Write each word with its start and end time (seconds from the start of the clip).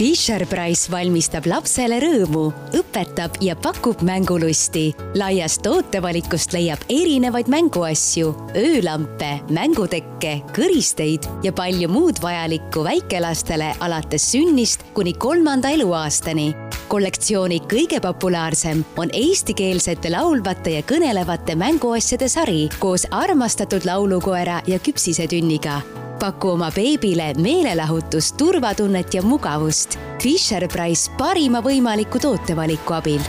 Fisher-Price 0.00 0.88
valmistab 0.88 1.44
lapsele 1.44 1.98
rõõmu, 2.00 2.46
õpetab 2.78 3.34
ja 3.44 3.52
pakub 3.52 4.00
mängulusti. 4.00 4.94
laiast 5.14 5.60
tootevalikust 5.60 6.54
leiab 6.56 6.80
erinevaid 6.88 7.50
mänguasju, 7.52 8.32
öölampe, 8.56 9.42
mängutekke, 9.52 10.40
kõristeid 10.56 11.28
ja 11.44 11.52
palju 11.52 11.92
muud 11.92 12.16
vajalikku 12.22 12.80
väikelastele 12.80 13.74
alates 13.80 14.24
sünnist 14.32 14.88
kuni 14.96 15.12
kolmanda 15.12 15.68
eluaastani 15.68 16.54
kollektsiooni 16.88 17.60
kõige 17.68 18.00
populaarsem 18.00 18.80
on 18.96 19.12
eestikeelsete 19.12 20.10
laulvate 20.10 20.78
ja 20.78 20.82
kõnelevate 20.82 21.54
mänguasjade 21.54 22.28
sari 22.28 22.68
koos 22.78 23.04
armastatud 23.10 23.84
laulukoera 23.84 24.62
ja 24.66 24.78
küpsisetünniga 24.78 25.82
paku 26.20 26.48
oma 26.48 26.70
beebile 26.70 27.34
meelelahutust, 27.34 28.36
turvatunnet 28.36 29.14
ja 29.14 29.22
mugavust. 29.22 29.98
Fisher-Price 30.22 31.10
parima 31.18 31.62
võimaliku 31.64 32.20
tootevaliku 32.20 32.92
abil 32.92 33.24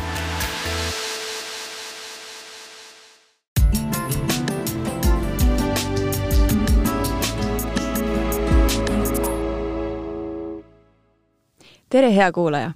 tere, 11.90 12.12
hea 12.16 12.32
kuulaja! 12.32 12.74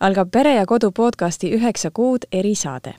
algab 0.00 0.30
Pere 0.32 0.54
ja 0.54 0.64
Kodu 0.66 0.90
podcasti 0.92 1.52
Üheksa 1.56 1.90
kuud 1.90 2.24
erisaade 2.32 2.94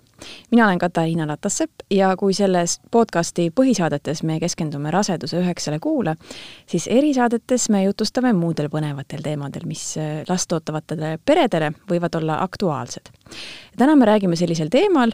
mina 0.51 0.65
olen 0.65 0.79
Katariina 0.79 1.25
Ratassepp 1.25 1.85
ja 1.91 2.11
kui 2.17 2.33
selles 2.33 2.79
podcasti 2.91 3.49
põhisaadetes 3.55 4.23
me 4.23 4.39
keskendume 4.39 4.91
raseduse 4.91 5.39
üheksale 5.39 5.79
kuule, 5.79 6.15
siis 6.67 6.87
erisaadetes 6.87 7.69
me 7.69 7.83
jutustame 7.83 8.33
muudel 8.33 8.69
põnevatel 8.69 9.23
teemadel, 9.25 9.67
mis 9.69 9.83
äh, 9.97 10.21
last 10.29 10.51
ootavatele 10.51 11.17
peredele 11.25 11.73
võivad 11.89 12.15
olla 12.21 12.39
aktuaalsed. 12.43 13.11
täna 13.77 13.95
me 13.95 14.05
räägime 14.05 14.35
sellisel 14.35 14.69
teemal, 14.69 15.13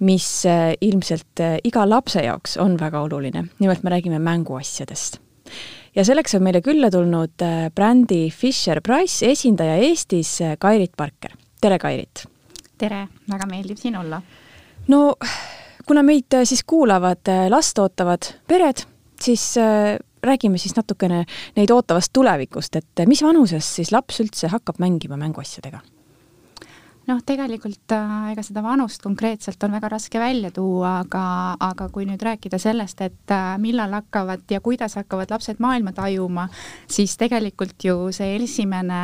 mis 0.00 0.46
äh, 0.46 0.72
ilmselt 0.80 1.40
äh, 1.40 1.58
iga 1.64 1.88
lapse 1.88 2.24
jaoks 2.24 2.56
on 2.56 2.78
väga 2.80 3.02
oluline, 3.02 3.46
nimelt 3.58 3.82
me 3.82 3.90
räägime 3.90 4.18
mänguasjadest 4.18 5.20
ja 5.94 6.04
selleks 6.04 6.34
on 6.34 6.42
meile 6.42 6.62
külla 6.62 6.90
tulnud 6.90 7.42
brändi 7.74 8.30
Fisher-Price 8.30 9.30
esindaja 9.30 9.76
Eestis, 9.76 10.38
Kairit 10.58 10.96
Parker. 10.96 11.36
tere, 11.60 11.78
Kairit! 11.78 12.32
tere, 12.82 13.06
väga 13.30 13.46
meeldib 13.50 13.78
siin 13.80 13.96
olla. 13.98 14.20
No 14.88 15.14
kuna 15.86 16.02
meid 16.02 16.34
äh, 16.34 16.46
siis 16.48 16.64
kuulavad 16.66 17.28
äh, 17.28 17.46
last 17.50 17.78
ootavad 17.78 18.32
pered, 18.48 18.84
siis 19.20 19.54
äh, 19.58 19.98
räägime 20.22 20.58
siis 20.58 20.76
natukene 20.76 21.24
neid 21.56 21.70
ootavast 21.70 22.12
tulevikust, 22.12 22.76
et 22.76 23.06
mis 23.06 23.22
vanuses 23.22 23.74
siis 23.76 23.92
laps 23.92 24.22
üldse 24.22 24.52
hakkab 24.52 24.78
mängima 24.82 25.18
mänguasjadega? 25.20 25.82
noh, 27.02 27.18
tegelikult 27.26 27.90
ega 28.30 28.44
seda 28.46 28.62
vanust 28.62 29.02
konkreetselt 29.02 29.64
on 29.66 29.72
väga 29.74 29.88
raske 29.90 30.20
välja 30.22 30.52
tuua, 30.54 31.00
aga, 31.00 31.22
aga 31.58 31.88
kui 31.90 32.06
nüüd 32.06 32.22
rääkida 32.22 32.60
sellest, 32.62 33.02
et 33.02 33.34
millal 33.58 33.90
hakkavad 33.98 34.46
ja 34.54 34.60
kuidas 34.62 34.94
hakkavad 35.00 35.34
lapsed 35.34 35.58
maailma 35.58 35.90
tajuma, 35.96 36.46
siis 36.86 37.16
tegelikult 37.18 37.82
ju 37.82 37.96
see 38.14 38.36
esimene 38.38 39.02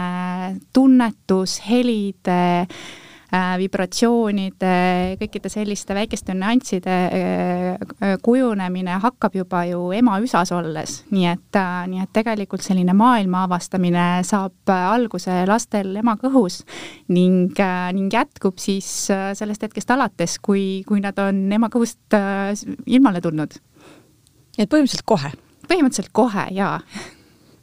tunnetus, 0.71 1.59
helide 1.67 2.39
Äh, 2.69 3.08
vibratsioonide, 3.31 4.73
kõikide 5.21 5.51
selliste 5.53 5.93
väikeste 5.97 6.33
nüansside 6.37 6.95
äh, 7.13 8.15
kujunemine 8.25 8.97
hakkab 9.03 9.37
juba 9.37 9.65
ju 9.69 9.91
ema 9.97 10.17
üsas 10.25 10.53
olles, 10.57 11.03
nii 11.13 11.27
et, 11.29 11.59
äh, 11.61 11.83
nii 11.91 12.07
et 12.07 12.13
tegelikult 12.17 12.65
selline 12.65 12.95
maailma 12.97 13.45
avastamine 13.49 14.07
saab 14.25 14.73
alguse 14.73 15.43
lastel 15.49 15.99
ema 16.01 16.17
kõhus 16.21 16.63
ning, 17.13 17.53
ning 17.97 18.17
jätkub 18.17 18.57
siis 18.61 18.89
sellest 19.09 19.69
hetkest 19.69 19.93
alates, 19.93 20.39
kui, 20.41 20.83
kui 20.89 21.05
nad 21.05 21.19
on 21.21 21.45
ema 21.53 21.69
kõhust 21.73 22.17
ilmale 22.87 23.21
tulnud. 23.21 23.61
et 24.59 24.71
põhimõtteliselt 24.71 25.05
kohe? 25.05 25.33
põhimõtteliselt 25.69 26.13
kohe, 26.17 26.49
jaa 26.57 26.81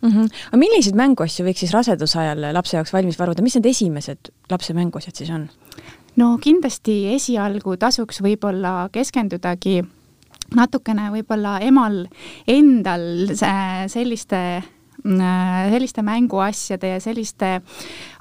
mm. 0.05 0.11
-hmm. 0.11 0.45
aga 0.51 0.61
milliseid 0.61 0.95
mänguasju 0.95 1.45
võiks 1.45 1.65
siis 1.65 1.73
raseduse 1.73 2.19
ajal 2.19 2.47
lapse 2.53 2.77
jaoks 2.77 2.93
valmis 2.93 3.19
varuda, 3.19 3.41
mis 3.41 3.55
need 3.55 3.65
esimesed 3.65 4.31
lapse 4.51 4.73
mänguasjad 4.73 5.15
siis 5.15 5.29
on? 5.29 5.49
no 6.15 6.37
kindlasti 6.41 7.13
esialgu 7.15 7.77
tasuks 7.77 8.21
võib-olla 8.21 8.89
keskendudagi 8.91 9.83
natukene 10.55 11.09
võib-olla 11.11 11.59
emal 11.65 12.05
endal 12.47 13.33
selliste 13.89 14.63
selliste 15.05 16.01
mänguasjade 16.01 16.89
ja 16.95 16.99
selliste 17.03 17.49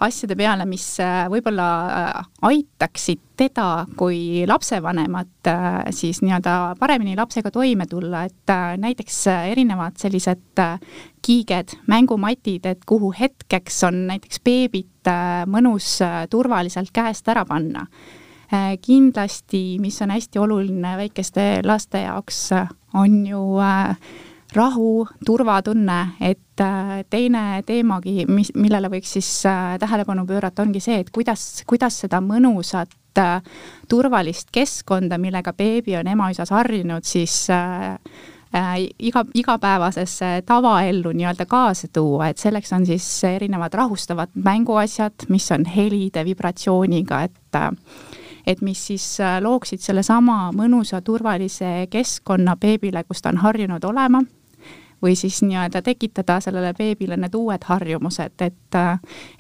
asjade 0.05 0.37
peale, 0.37 0.67
mis 0.69 0.85
äh, 1.01 1.25
võib-olla 1.33 1.69
äh, 1.89 2.27
aitaksid 2.51 3.23
teda 3.35 3.87
kui 3.99 4.45
lapsevanemat 4.47 5.49
siis 5.91 6.21
nii-öelda 6.23 6.77
paremini 6.79 7.17
lapsega 7.19 7.51
toime 7.51 7.87
tulla, 7.91 8.21
et 8.29 8.53
näiteks 8.79 9.17
erinevad 9.51 9.97
sellised 9.99 10.61
kiiged, 11.25 11.75
mängumatid, 11.91 12.69
et 12.71 12.85
kuhu 12.87 13.11
hetkeks 13.19 13.81
on 13.89 14.05
näiteks 14.13 14.39
beebit 14.45 15.11
mõnus 15.51 15.97
turvaliselt 16.31 16.95
käest 16.95 17.27
ära 17.33 17.43
panna. 17.49 17.89
Kindlasti, 18.87 19.81
mis 19.83 19.99
on 20.05 20.15
hästi 20.15 20.39
oluline 20.39 20.95
väikeste 21.01 21.49
laste 21.67 22.05
jaoks, 22.05 22.53
on 22.95 23.27
ju 23.27 23.43
äh, 23.59 23.97
rahu, 24.57 25.07
turvatunne, 25.27 25.99
et 26.21 26.61
äh, 26.61 27.05
teine 27.11 27.63
teemagi, 27.67 28.25
mis, 28.29 28.53
millele 28.55 28.91
võiks 28.93 29.17
siis 29.17 29.31
äh, 29.47 29.75
tähelepanu 29.81 30.27
pöörata, 30.27 30.63
ongi 30.63 30.83
see, 30.83 31.01
et 31.03 31.11
kuidas, 31.15 31.65
kuidas 31.67 31.99
seda 32.05 32.21
mõnusat 32.25 33.21
äh, 33.21 33.41
turvalist 33.89 34.53
keskkonda, 34.55 35.19
millega 35.19 35.53
beebi 35.57 35.97
on 35.99 36.11
emaisas 36.11 36.55
harjunud, 36.55 37.05
siis 37.07 37.49
iga, 39.03 39.25
igapäevasesse 39.35 40.45
tavaellu 40.47 41.11
nii-öelda 41.11 41.47
kaasa 41.51 41.89
tuua, 41.93 42.29
et 42.31 42.39
selleks 42.39 42.71
on 42.77 42.87
siis 42.87 43.07
erinevad 43.27 43.75
rahustavad 43.75 44.31
mänguasjad, 44.35 45.27
mis 45.29 45.51
on 45.53 45.67
helide, 45.67 46.25
vibratsiooniga, 46.25 47.25
et 47.27 47.59
et 48.45 48.61
mis 48.61 48.77
siis 48.87 49.05
looksid 49.41 49.81
sellesama 49.81 50.53
mõnusa 50.53 51.01
turvalise 51.01 51.87
keskkonna 51.91 52.59
beebile, 52.61 53.01
kus 53.09 53.25
ta 53.25 53.33
on 53.33 53.41
harjunud 53.41 53.85
olema 53.89 54.21
või 55.05 55.17
siis 55.19 55.43
nii-öelda 55.45 55.83
tekitada 55.85 56.39
sellele 56.41 56.73
beebile 56.79 57.19
need 57.21 57.35
uued 57.37 57.69
harjumused, 57.69 58.41
et 58.41 58.79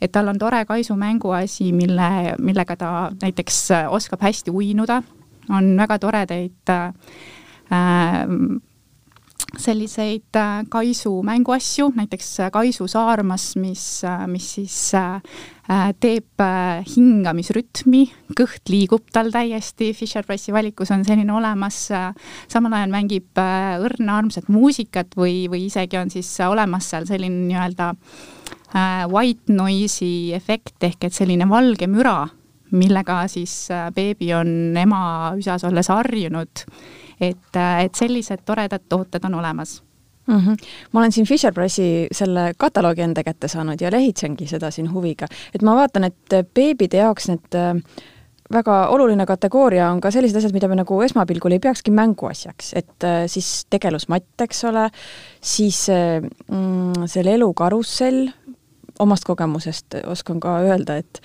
et 0.00 0.12
tal 0.12 0.28
on 0.28 0.38
tore 0.38 0.64
kaisu 0.69 0.97
mänguasi, 0.97 1.72
mille, 1.72 2.36
millega 2.38 2.76
ta 2.76 2.91
näiteks 3.22 3.60
oskab 3.88 4.22
hästi 4.22 4.53
uinuda, 4.53 5.03
on 5.50 5.74
väga 5.76 5.98
toredaid 5.98 6.70
äh, 6.70 6.92
selliseid 9.60 10.37
äh, 10.37 10.62
kaisu 10.70 11.22
mänguasju, 11.22 11.91
näiteks 11.97 12.28
äh, 12.41 12.50
kaisu 12.53 12.87
saarmas, 12.91 13.54
mis, 13.60 14.04
äh, 14.04 14.26
mis 14.31 14.54
siis 14.59 14.76
teeb 15.97 16.42
hingamisrütmi, 16.84 18.03
kõht 18.37 18.69
liigub 18.69 19.06
tal 19.12 19.31
täiesti, 19.32 19.94
Fisher-Price'i 19.97 20.53
valikus 20.53 20.91
on 20.92 21.06
selline 21.09 21.32
olemas, 21.32 21.78
samal 22.53 22.76
ajal 22.76 22.92
mängib 22.92 23.41
õrna 23.41 24.19
armsat 24.20 24.50
muusikat 24.53 25.16
või, 25.16 25.47
või 25.48 25.62
isegi 25.71 25.97
on 25.97 26.12
siis 26.12 26.28
olemas 26.44 26.91
seal 26.92 27.09
selline 27.09 27.47
nii-öelda 27.47 27.88
white 29.09 29.56
noise'i 29.56 30.34
efekt 30.36 30.84
ehk 30.84 31.09
et 31.09 31.16
selline 31.16 31.48
valge 31.48 31.88
müra, 31.88 32.19
millega 32.76 33.22
siis 33.32 33.56
beebi 33.97 34.34
on 34.36 34.76
ema 34.76 35.00
üsas 35.41 35.65
olles 35.65 35.88
harjunud 35.88 36.66
et, 37.20 37.58
et 37.84 37.94
sellised 37.94 38.44
toredad 38.44 38.86
tooted 38.88 39.25
on 39.25 39.34
olemas 39.34 39.82
mm. 40.26 40.38
-hmm. 40.38 40.56
ma 40.92 41.00
olen 41.00 41.12
siin 41.12 41.26
Fisher-Price'i 41.26 42.06
selle 42.12 42.52
kataloogi 42.56 43.02
enda 43.02 43.22
kätte 43.22 43.48
saanud 43.48 43.80
ja 43.80 43.92
lehitsengi 43.92 44.47
seda 44.47 44.71
siin 44.71 44.92
huviga, 44.92 45.27
et 45.54 45.62
ma 45.62 45.74
vaatan, 45.74 46.04
et 46.04 46.36
beebide 46.54 46.97
jaoks 46.97 47.28
need 47.28 47.54
äh, 47.54 47.80
väga 48.53 48.86
oluline 48.92 49.27
kategooria 49.27 49.89
on 49.91 50.00
ka 50.00 50.10
sellised 50.10 50.36
asjad, 50.36 50.53
mida 50.53 50.68
me 50.68 50.77
nagu 50.77 51.00
esmapilgul 51.03 51.56
ei 51.56 51.62
peakski 51.62 51.91
mänguasjaks, 51.91 52.72
et 52.77 53.04
äh, 53.04 53.24
siis 53.27 53.66
tegelusmatt, 53.71 54.34
eks 54.41 54.65
ole, 54.71 54.89
siis 55.41 55.89
äh, 55.92 56.21
mm, 56.48 57.06
see 57.10 57.24
lelukarussell, 57.24 58.28
omast 59.00 59.24
kogemusest 59.27 59.97
oskan 60.06 60.41
ka 60.41 60.59
öelda, 60.62 60.97
et 61.03 61.21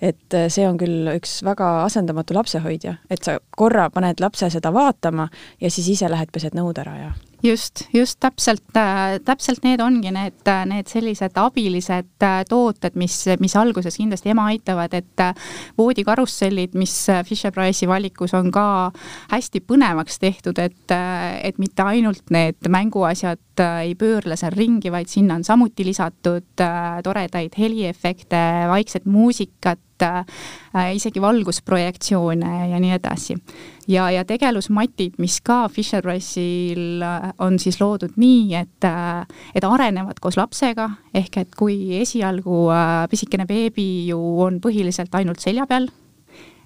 et 0.00 0.34
äh, 0.34 0.46
see 0.52 0.66
on 0.68 0.78
küll 0.78 1.10
üks 1.16 1.40
väga 1.46 1.82
asendamatu 1.84 2.36
lapsehoidja, 2.36 2.98
et 3.10 3.24
sa 3.24 3.38
korra 3.58 3.88
paned 3.90 4.22
lapse 4.22 4.50
seda 4.54 4.72
vaatama 4.74 5.28
ja 5.60 5.70
siis 5.70 5.90
ise 5.96 6.10
lähed 6.10 6.30
pesed 6.34 6.54
nõud 6.58 6.78
ära 6.78 6.94
ja 6.98 7.08
just, 7.42 7.84
just 7.94 8.18
täpselt, 8.22 8.62
äh, 8.78 9.16
täpselt 9.26 9.64
need 9.66 9.82
ongi 9.82 10.12
need, 10.14 10.38
äh, 10.46 10.62
need 10.70 10.90
sellised 10.90 11.34
abilised 11.38 12.26
tooted, 12.50 12.94
mis, 12.98 13.16
mis 13.42 13.56
alguses 13.58 13.98
kindlasti 13.98 14.30
ema 14.34 14.48
aitavad, 14.52 14.94
et 14.94 15.24
voodikarussellid, 15.78 16.78
mis 16.78 16.94
Fisher-Price'i 17.26 17.90
valikus 17.90 18.34
on 18.38 18.52
ka 18.54 18.66
hästi 19.32 19.62
põnevaks 19.66 20.22
tehtud, 20.22 20.58
et, 20.62 20.94
et 21.42 21.58
mitte 21.58 21.86
ainult 21.86 22.30
need 22.34 22.70
mänguasjad 22.70 23.62
ei 23.82 23.94
pöörle 23.98 24.38
seal 24.38 24.54
ringi, 24.54 24.90
vaid 24.94 25.10
sinna 25.10 25.38
on 25.38 25.46
samuti 25.46 25.86
lisatud 25.86 26.62
toredaid 27.02 27.58
heliefekte, 27.58 28.42
vaikset 28.70 29.06
muusikat, 29.06 29.82
isegi 30.94 31.20
valgusprojektsioone 31.20 32.70
ja 32.70 32.80
nii 32.80 32.92
edasi. 32.96 33.36
ja, 33.88 34.10
ja 34.10 34.24
tegelusmatid, 34.24 35.16
mis 35.18 35.40
ka 35.40 35.68
Fisher-Price'il 35.72 37.02
äh, 37.02 37.30
on 37.38 37.58
siis 37.58 37.80
loodud 37.80 38.16
nii, 38.16 38.54
et, 38.54 38.84
äh, 38.84 39.24
et 39.54 39.64
arenevad 39.64 40.20
koos 40.20 40.36
lapsega, 40.36 40.90
ehk 41.14 41.40
et 41.42 41.56
kui 41.56 41.96
esialgu 42.00 42.68
äh, 42.74 43.06
pisikene 43.10 43.46
beebi 43.48 44.08
ju 44.08 44.20
on 44.44 44.60
põhiliselt 44.60 45.14
ainult 45.14 45.40
selja 45.40 45.66
peal, 45.66 45.88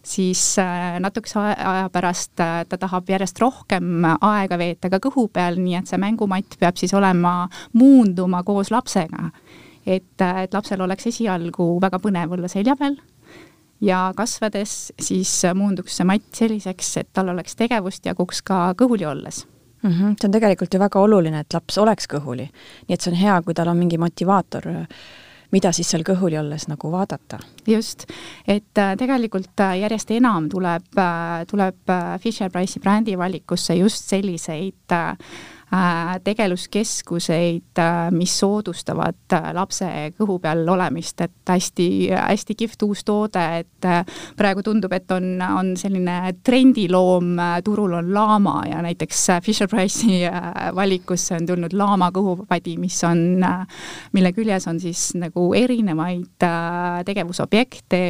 siis 0.02 0.56
natukese 0.99 1.38
aja 1.38 1.87
pärast 1.93 2.32
ta 2.35 2.78
tahab 2.78 3.06
järjest 3.06 3.38
rohkem 3.38 4.02
aega 4.19 4.58
veeta 4.58 4.90
ka 4.90 4.99
kõhu 5.05 5.28
peal, 5.31 5.61
nii 5.62 5.76
et 5.78 5.90
see 5.90 6.00
mängumatt 6.02 6.58
peab 6.58 6.81
siis 6.81 6.90
olema, 6.99 7.46
muunduma 7.78 8.43
koos 8.43 8.73
lapsega. 8.75 9.31
et, 9.87 10.19
et 10.19 10.55
lapsel 10.55 10.82
oleks 10.82 11.06
esialgu 11.06 11.78
väga 11.82 12.02
põnev 12.02 12.35
olla 12.35 12.50
selja 12.50 12.75
peal 12.78 12.99
ja 13.82 14.12
kasvades 14.17 14.93
siis 15.00 15.32
muunduks 15.55 15.96
see 15.99 16.06
matt 16.08 16.31
selliseks, 16.38 16.96
et 17.02 17.08
tal 17.12 17.32
oleks 17.34 17.58
tegevust 17.58 18.06
jaguks 18.06 18.43
ka 18.46 18.69
kõhuli 18.79 19.08
olles 19.08 19.44
mm. 19.82 19.90
-hmm. 19.90 20.14
see 20.20 20.29
on 20.29 20.32
tegelikult 20.32 20.75
ju 20.75 20.81
väga 20.81 21.00
oluline, 21.00 21.40
et 21.40 21.55
laps 21.55 21.79
oleks 21.79 22.08
kõhuli. 22.08 22.49
nii 22.88 22.94
et 22.94 23.00
see 23.00 23.12
on 23.12 23.19
hea, 23.19 23.43
kui 23.43 23.55
tal 23.55 23.69
on 23.69 23.76
mingi 23.76 23.99
motivaator, 23.99 24.69
mida 25.52 25.73
siis 25.73 25.90
seal 25.90 26.05
kõhuli 26.06 26.38
olles 26.40 26.69
nagu 26.69 26.90
vaadata. 26.93 27.38
just, 27.67 28.06
et 28.46 28.79
äh, 28.79 28.96
tegelikult 28.96 29.61
äh, 29.61 29.79
järjest 29.79 30.11
enam 30.11 30.49
tuleb, 30.49 30.99
äh, 30.99 31.46
tuleb 31.46 31.94
Fisher-Price'i 32.19 32.81
brändi 32.81 33.19
valikusse 33.19 33.75
just 33.75 34.08
selliseid 34.08 34.96
tegeluskeskuseid, 36.25 37.79
äh, 37.79 38.11
mis 38.13 38.35
soodustavad 38.39 39.33
äh, 39.33 39.49
lapse 39.57 39.87
kõhu 40.19 40.37
peal 40.43 40.67
olemist, 40.69 41.21
et 41.25 41.49
hästi-hästi 41.49 42.57
kihvt 42.59 42.85
uus 42.85 43.05
toode, 43.09 43.43
et 43.63 43.89
praegu 44.37 44.63
tundub, 44.63 44.93
et 44.93 45.11
on, 45.15 45.41
on 45.43 45.73
selline 45.81 46.35
trendiloom, 46.45 47.41
turul 47.65 47.97
on 47.99 48.13
laama 48.15 48.59
ja 48.69 48.83
näiteks 48.85 49.25
Fisher-Price'i 49.47 50.21
valikusse 50.77 51.39
on 51.39 51.49
tulnud 51.49 51.75
laama 51.77 52.11
kõhupadi, 52.15 52.77
mis 52.81 53.01
on, 53.09 53.41
mille 54.13 54.33
küljes 54.37 54.69
on 54.71 54.81
siis 54.83 55.11
nagu 55.19 55.49
erinevaid 55.57 56.47
tegevusobjekte, 57.09 58.03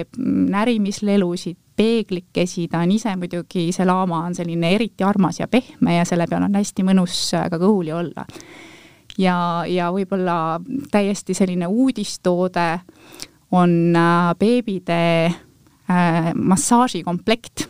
närimislelusid, 0.52 1.61
peeglikesi, 1.76 2.68
ta 2.68 2.82
on 2.84 2.92
ise 2.92 3.14
muidugi, 3.16 3.70
see 3.72 3.86
laama 3.88 4.24
on 4.26 4.36
selline 4.36 4.74
eriti 4.74 5.04
armas 5.04 5.40
ja 5.40 5.48
pehme 5.48 5.96
ja 5.96 6.04
selle 6.08 6.26
peal 6.30 6.44
on 6.46 6.58
hästi 6.58 6.84
mõnus 6.86 7.16
äh, 7.38 7.48
ka 7.50 7.60
kõhuli 7.62 7.94
olla. 7.96 8.26
ja, 9.18 9.36
ja 9.68 9.90
võib-olla 9.92 10.60
täiesti 10.90 11.34
selline 11.34 11.66
uudistoode 11.66 12.68
on 13.52 13.96
äh, 13.96 14.32
beebide 14.38 15.02
äh, 15.26 16.32
massaažikomplekt 16.34 17.68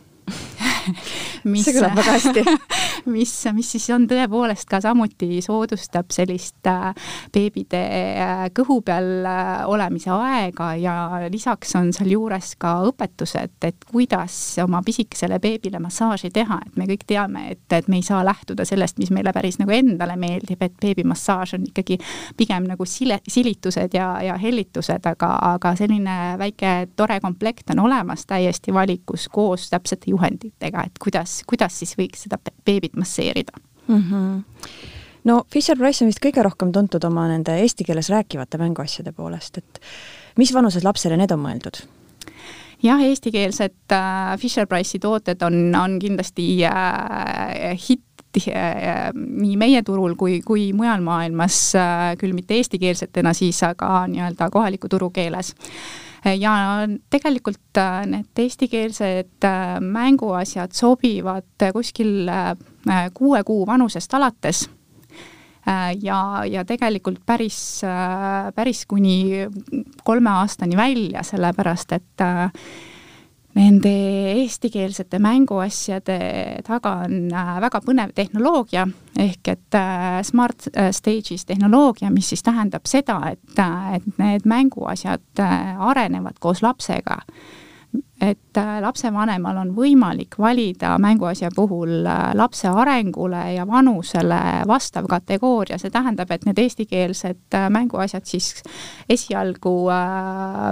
mis, 1.53 1.65
see 1.67 1.77
kõlab 1.77 1.99
väga 1.99 2.17
hästi. 2.19 2.45
Mis, 3.13 3.33
mis 3.51 3.67
siis 3.75 3.89
on? 3.91 4.05
Tõepoolest 4.07 4.69
ka 4.71 4.79
samuti 4.83 5.41
soodustab 5.43 6.13
sellist 6.15 6.69
äh, 6.71 6.93
beebide 7.35 7.81
äh, 7.83 8.43
kõhu 8.55 8.77
peal 8.87 9.27
äh, 9.27 9.65
olemise 9.67 10.13
aega 10.15 10.69
ja 10.79 10.95
lisaks 11.33 11.75
on 11.81 11.91
sealjuures 11.95 12.53
ka 12.63 12.77
õpetused, 12.87 13.57
et 13.67 13.87
kuidas 13.91 14.37
oma 14.63 14.83
pisikesele 14.87 15.41
beebile 15.43 15.81
massaaži 15.83 16.31
teha, 16.35 16.61
et 16.67 16.79
me 16.79 16.87
kõik 16.93 17.03
teame, 17.09 17.45
et, 17.57 17.65
et 17.75 17.89
me 17.91 17.99
ei 17.99 18.07
saa 18.07 18.23
lähtuda 18.27 18.67
sellest, 18.69 19.01
mis 19.03 19.11
meile 19.15 19.35
päris 19.35 19.59
nagu 19.59 19.75
endale 19.75 20.15
meeldib, 20.21 20.63
et 20.63 20.79
beebimassaaž 20.83 21.57
on 21.59 21.67
ikkagi 21.73 21.99
pigem 22.39 22.71
nagu 22.71 22.87
sile, 22.87 23.19
silitused 23.29 23.99
ja, 23.99 24.13
ja 24.23 24.39
hellitused, 24.39 25.11
aga, 25.11 25.33
aga 25.57 25.75
selline 25.79 26.19
väike 26.39 26.73
tore 26.97 27.19
komplekt 27.25 27.75
on 27.75 27.83
olemas 27.89 28.27
täiesti 28.31 28.75
valikus 28.75 29.29
koos 29.33 29.69
täpsete 29.71 30.11
juhenditega, 30.13 30.72
et 30.87 30.99
kuidas, 31.03 31.41
kuidas 31.49 31.79
siis 31.83 31.95
võiks 31.99 32.27
seda 32.27 32.39
beebit 32.65 32.97
masseerida 32.97 33.53
mm. 33.89 34.03
-hmm 34.03 34.43
no 35.25 35.43
Fisher-Price 35.53 36.05
on 36.05 36.11
vist 36.11 36.23
kõige 36.23 36.43
rohkem 36.43 36.73
tuntud 36.75 37.05
oma 37.05 37.29
nende 37.31 37.55
eesti 37.63 37.87
keeles 37.87 38.11
rääkivate 38.11 38.59
mänguasjade 38.59 39.13
poolest, 39.13 39.59
et 39.59 39.83
mis 40.37 40.55
vanuses 40.55 40.85
lapsele 40.85 41.17
need 41.17 41.35
on 41.35 41.43
mõeldud? 41.45 41.83
jah, 42.83 43.03
eestikeelsed 43.07 43.95
äh, 43.95 44.39
Fisher-Price'i 44.39 44.99
tooted 45.03 45.43
on, 45.47 45.75
on 45.79 45.99
kindlasti 46.03 46.47
äh, 46.67 47.77
hitt 47.79 48.41
äh, 48.49 49.11
nii 49.15 49.57
meie 49.61 49.83
turul 49.87 50.17
kui, 50.19 50.41
kui 50.47 50.73
mujal 50.77 51.05
maailmas 51.05 51.59
äh,, 51.79 52.07
küll 52.19 52.35
mitte 52.35 52.59
eestikeelsetena 52.59 53.35
siis, 53.37 53.63
aga 53.63 54.09
nii-öelda 54.11 54.51
kohaliku 54.51 54.91
turu 54.91 55.13
keeles 55.15 55.55
ja 56.25 56.53
tegelikult 57.11 57.79
äh, 57.79 58.05
need 58.07 58.39
eestikeelsed 58.39 59.45
äh, 59.45 59.81
mänguasjad 59.81 60.75
sobivad 60.77 61.67
kuskil 61.75 62.29
äh, 62.29 62.55
kuue 63.15 63.43
kuu 63.45 63.67
vanusest 63.67 64.15
alates. 64.15 64.69
Ja, 66.03 66.43
ja 66.43 66.65
tegelikult 66.67 67.21
päris, 67.23 67.85
päris 68.55 68.81
kuni 68.91 69.47
kolme 70.03 70.31
aastani 70.31 70.75
välja, 70.75 71.23
sellepärast 71.23 71.93
et 71.95 72.25
nende 73.55 73.93
eestikeelsete 74.33 75.19
mänguasjade 75.19 76.19
taga 76.67 76.95
on 77.05 77.17
äh, 77.33 77.55
väga 77.61 77.81
põnev 77.85 78.13
tehnoloogia 78.17 78.87
ehk 79.21 79.49
et 79.53 79.77
äh, 79.77 80.21
Smart 80.25 80.69
äh, 80.73 80.91
Stages 80.93 81.45
tehnoloogia, 81.47 82.11
mis 82.11 82.31
siis 82.33 82.43
tähendab 82.43 82.89
seda, 82.89 83.19
et, 83.33 83.59
et 83.97 84.07
need 84.19 84.49
mänguasjad 84.49 85.43
arenevad 85.93 86.41
koos 86.41 86.63
lapsega. 86.63 87.21
et 88.23 88.57
lapsevanemal 88.81 89.57
on 89.59 89.73
võimalik 89.77 90.39
valida 90.39 90.95
mänguasja 90.99 91.51
puhul 91.55 92.07
lapse 92.35 92.69
arengule 92.69 93.41
ja 93.53 93.67
vanusele 93.67 94.63
vastav 94.67 95.09
kategooria, 95.11 95.77
see 95.79 95.91
tähendab, 95.91 96.31
et 96.31 96.47
need 96.47 96.59
eestikeelsed 96.59 97.59
mänguasjad 97.69 98.25
siis 98.25 98.63
esialgu 99.11 99.75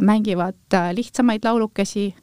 mängivad 0.01 0.79
lihtsamaid 0.97 1.45
laulukesi 1.45 2.15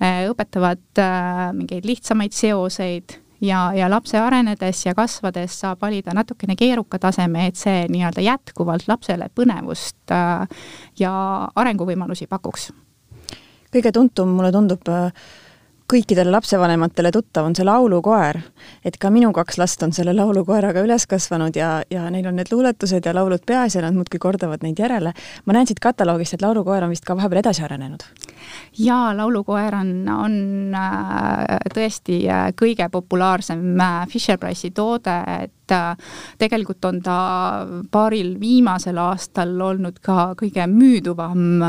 õpetavad 0.00 1.00
äh, 1.00 1.52
mingeid 1.56 1.86
lihtsamaid 1.88 2.34
seoseid 2.36 3.16
ja, 3.40 3.70
ja 3.74 3.88
lapse 3.90 4.18
arenedes 4.20 4.84
ja 4.86 4.94
kasvades 4.94 5.60
saab 5.60 5.80
valida 5.82 6.14
natukene 6.14 6.56
keeruka 6.56 6.98
taseme, 6.98 7.46
et 7.46 7.56
see 7.56 7.86
nii-öelda 7.92 8.24
jätkuvalt 8.24 8.88
lapsele 8.88 9.30
põnevust 9.34 10.12
äh, 10.12 10.46
ja 10.98 11.14
arenguvõimalusi 11.54 12.26
pakuks. 12.26 12.70
kõige 13.72 13.92
tuntum, 13.92 14.28
mulle 14.36 14.52
tundub, 14.52 14.84
kõikidele 15.92 16.30
lapsevanematele 16.30 17.12
tuttav 17.14 17.46
on 17.46 17.54
see 17.56 17.64
laulukoer. 17.64 18.40
et 18.84 18.96
ka 18.98 19.10
minu 19.10 19.32
kaks 19.32 19.58
last 19.58 19.82
on 19.82 19.92
selle 19.92 20.14
laulukoeraga 20.14 20.82
üles 20.82 21.06
kasvanud 21.06 21.56
ja, 21.56 21.82
ja 21.90 22.10
neil 22.10 22.26
on 22.26 22.36
need 22.36 22.50
luuletused 22.52 23.06
ja 23.06 23.14
laulud 23.14 23.44
peas 23.46 23.74
ja 23.74 23.82
nad 23.82 23.94
muudkui 23.94 24.18
kordavad 24.18 24.62
neid 24.62 24.78
järele. 24.78 25.12
ma 25.44 25.52
näen 25.52 25.66
siit 25.66 25.80
kataloogist, 25.80 26.34
et 26.34 26.42
laulukoer 26.42 26.84
on 26.84 26.90
vist 26.90 27.04
ka 27.04 27.16
vahepeal 27.16 27.42
edasi 27.44 27.62
arenenud. 27.62 28.02
jaa, 28.78 29.16
laulukoer 29.16 29.74
on, 29.74 29.92
on 30.08 30.74
äh, 30.74 31.58
tõesti 31.74 32.22
äh, 32.28 32.50
kõige 32.56 32.88
populaarsem 32.90 33.80
äh, 33.80 34.06
Fisher-Price'i 34.10 34.72
toode, 34.74 35.20
et 35.66 36.04
tegelikult 36.38 36.84
on 36.86 37.00
ta 37.02 37.18
paaril 37.90 38.36
viimasel 38.40 38.98
aastal 39.02 39.56
olnud 39.60 39.98
ka 40.02 40.34
kõige 40.38 40.66
müüduvam 40.70 41.62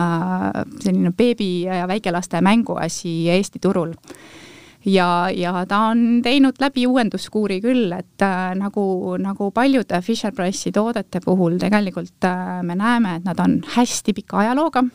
selline 0.83 1.13
beebi 1.17 1.63
ja 1.65 1.87
väikelaste 1.89 2.41
mänguasi 2.45 3.29
Eesti 3.33 3.59
turul. 3.63 3.95
Ja, 4.87 5.29
ja 5.33 5.65
ta 5.67 5.79
on 5.91 6.21
teinud 6.23 6.61
läbi 6.61 6.85
uuenduskuuri 6.87 7.57
küll, 7.63 7.91
et 7.91 8.23
äh, 8.23 8.53
nagu, 8.55 9.17
nagu 9.19 9.49
paljude 9.51 9.99
Fisher-Price'i 10.05 10.71
toodete 10.71 11.19
puhul 11.25 11.57
tegelikult 11.59 12.23
äh, 12.23 12.61
me 12.63 12.77
näeme, 12.77 13.17
et 13.17 13.27
nad 13.27 13.41
on 13.43 13.57
hästi 13.75 14.15
pika 14.15 14.45
ajalooga 14.45 14.85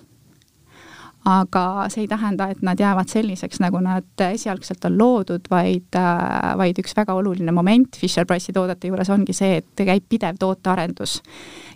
aga 1.24 1.86
see 1.92 2.02
ei 2.04 2.08
tähenda, 2.10 2.48
et 2.50 2.62
nad 2.66 2.80
jäävad 2.80 3.10
selliseks, 3.10 3.60
nagu 3.62 3.78
nad 3.82 4.24
esialgselt 4.26 4.84
on 4.88 4.96
loodud, 4.98 5.46
vaid, 5.50 5.94
äh, 5.98 6.52
vaid 6.58 6.78
üks 6.82 6.96
väga 6.98 7.14
oluline 7.14 7.54
moment 7.54 7.98
Fisher-Price'i 7.98 8.54
toodete 8.56 8.90
juures 8.90 9.10
ongi 9.10 9.34
see, 9.36 9.60
et 9.62 9.84
käib 9.86 10.08
pidev 10.08 10.40
tootearendus. 10.40 11.20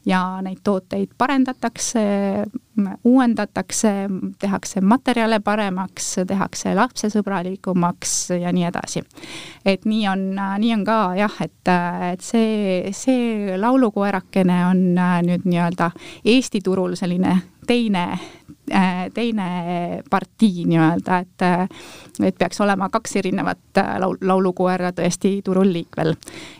ja 0.07 0.39
neid 0.43 0.61
tooteid 0.63 1.17
parendatakse 1.19 2.01
uuendatakse, 3.05 3.93
tehakse 4.39 4.81
materjale 4.81 5.41
paremaks, 5.41 6.13
tehakse 6.27 6.75
lapsesõbralikumaks 6.75 8.13
ja 8.41 8.53
nii 8.53 8.65
edasi. 8.69 9.03
et 9.65 9.85
nii 9.85 10.09
on, 10.09 10.25
nii 10.59 10.75
on 10.75 10.85
ka 10.85 11.01
jah, 11.19 11.41
et, 11.41 11.73
et 12.13 12.21
see, 12.21 12.93
see 12.93 13.59
laulukoerakene 13.59 14.65
on 14.67 14.85
nüüd 15.27 15.47
nii-öelda 15.47 15.91
Eesti 16.25 16.61
turul 16.65 16.97
selline 16.99 17.39
teine, 17.67 18.19
teine 19.15 19.49
partii 20.11 20.65
nii-öelda, 20.67 21.19
et, 21.23 21.71
et 22.27 22.39
peaks 22.39 22.61
olema 22.61 22.89
kaks 22.91 23.17
erinevat 23.23 23.81
laul, 24.03 24.19
laulukoera 24.21 24.91
tõesti 24.97 25.39
turul 25.47 25.71
liikvel. 25.73 26.15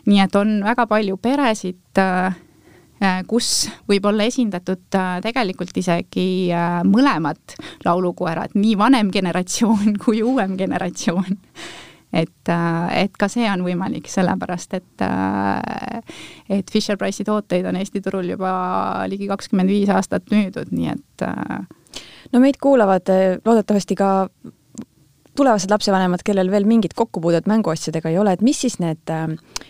nii 0.07 0.19
et 0.23 0.35
on 0.39 0.59
väga 0.63 0.87
palju 0.87 1.17
peresid 1.21 2.01
Äh, 2.97 3.19
kus 3.29 3.67
võib 3.85 4.07
olla 4.09 4.25
esindatud 4.25 4.95
äh, 4.97 5.19
tegelikult 5.21 5.75
isegi 5.77 6.49
äh, 6.49 6.79
mõlemad 6.81 7.53
laulukoerad, 7.85 8.55
nii 8.57 8.73
vanem 8.79 9.11
generatsioon 9.13 9.93
kui 10.03 10.23
uuem 10.25 10.55
generatsioon. 10.57 11.37
et, 12.17 12.49
et 12.97 13.17
ka 13.19 13.27
see 13.29 13.45
on 13.51 13.61
võimalik, 13.67 14.07
sellepärast 14.09 14.73
et, 14.79 15.03
et 16.49 16.71
Fisher-Price'i 16.71 17.27
tooteid 17.27 17.67
on 17.67 17.77
Eesti 17.77 18.01
turul 18.01 18.31
juba 18.31 18.51
ligi 19.11 19.27
kakskümmend 19.29 19.69
viis 19.69 19.91
aastat 19.93 20.31
müüdud, 20.31 20.71
nii 20.71 20.93
et 20.95 21.25
no 22.33 22.39
meid 22.39 22.59
kuulavad 22.61 23.09
loodetavasti 23.45 23.95
ka 23.95 24.11
tulevased 25.37 25.71
lapsevanemad, 25.71 26.23
kellel 26.25 26.51
veel 26.51 26.65
mingit 26.65 26.95
kokkupuudet 26.97 27.47
mänguasjadega 27.49 28.09
ei 28.09 28.17
ole, 28.17 28.33
et 28.33 28.45
mis 28.45 28.61
siis 28.65 28.79
need 28.81 29.13
äh, 29.13 29.27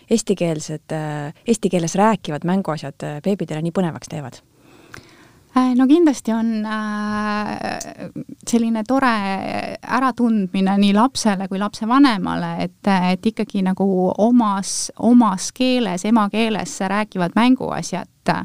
eestikeelsed, 0.10 0.94
äh, 0.96 1.34
eesti 1.48 1.72
keeles 1.74 1.98
rääkivad 2.00 2.48
mänguasjad 2.48 3.04
äh, 3.04 3.18
beebidele 3.24 3.64
nii 3.66 3.76
põnevaks 3.76 4.14
teevad? 4.14 4.44
no 5.58 5.88
kindlasti 5.90 6.30
on 6.36 6.50
selline 8.46 8.84
tore 8.86 9.14
äratundmine 9.98 10.76
nii 10.78 10.92
lapsele 10.94 11.48
kui 11.50 11.58
lapsevanemale, 11.58 12.52
et, 12.68 12.90
et 13.10 13.26
ikkagi 13.32 13.64
nagu 13.66 13.88
omas, 14.22 14.92
omas 15.02 15.50
keeles, 15.58 16.06
emakeeles 16.06 16.76
räägivad 16.94 17.34
mänguasjad. 17.40 18.36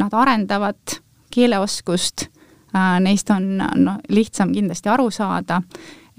Nad 0.00 0.16
arendavad 0.16 0.96
keeleoskust, 1.34 2.30
neist 3.00 3.30
on 3.30 3.56
no, 3.58 3.96
lihtsam 4.08 4.52
kindlasti 4.52 4.88
aru 4.88 5.10
saada 5.10 5.62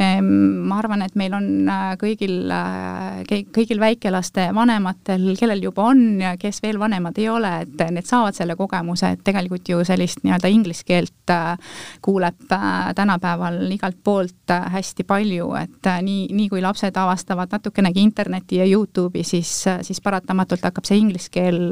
ma 0.02 0.80
arvan, 0.80 1.04
et 1.06 1.14
meil 1.20 1.34
on 1.38 1.68
äh, 1.70 1.84
kõigil, 2.02 2.50
äh, 2.50 3.22
kõigil 3.54 3.80
väikelaste 3.82 4.48
vanematel, 4.56 5.28
kellel 5.38 5.62
juba 5.62 5.86
on 5.92 6.22
ja 6.22 6.32
kes 6.42 6.64
veel 6.64 6.80
vanemad 6.82 7.18
ei 7.22 7.28
ole, 7.30 7.52
et 7.62 7.84
need 7.94 8.08
saavad 8.10 8.34
selle 8.34 8.56
kogemuse, 8.58 9.12
et 9.14 9.22
tegelikult 9.24 9.70
ju 9.70 9.84
sellist 9.86 10.24
nii-öelda 10.26 10.50
inglise 10.50 10.86
keelt 10.88 11.34
äh, 11.34 11.76
kuuleb 12.02 12.42
tänapäeval 12.50 13.60
igalt 13.72 14.00
poolt 14.04 14.50
hästi 14.50 15.06
palju, 15.08 15.52
et 15.62 15.90
nii, 16.02 16.26
nii 16.34 16.50
kui 16.50 16.62
lapsed 16.64 16.98
avastavad 16.98 17.54
natukenegi 17.54 18.02
interneti 18.02 18.58
ja 18.62 18.66
Youtube'i, 18.66 19.24
siis, 19.24 19.52
siis 19.86 20.02
paratamatult 20.02 20.66
hakkab 20.66 20.88
see 20.90 20.98
inglise 21.00 21.30
keel 21.34 21.70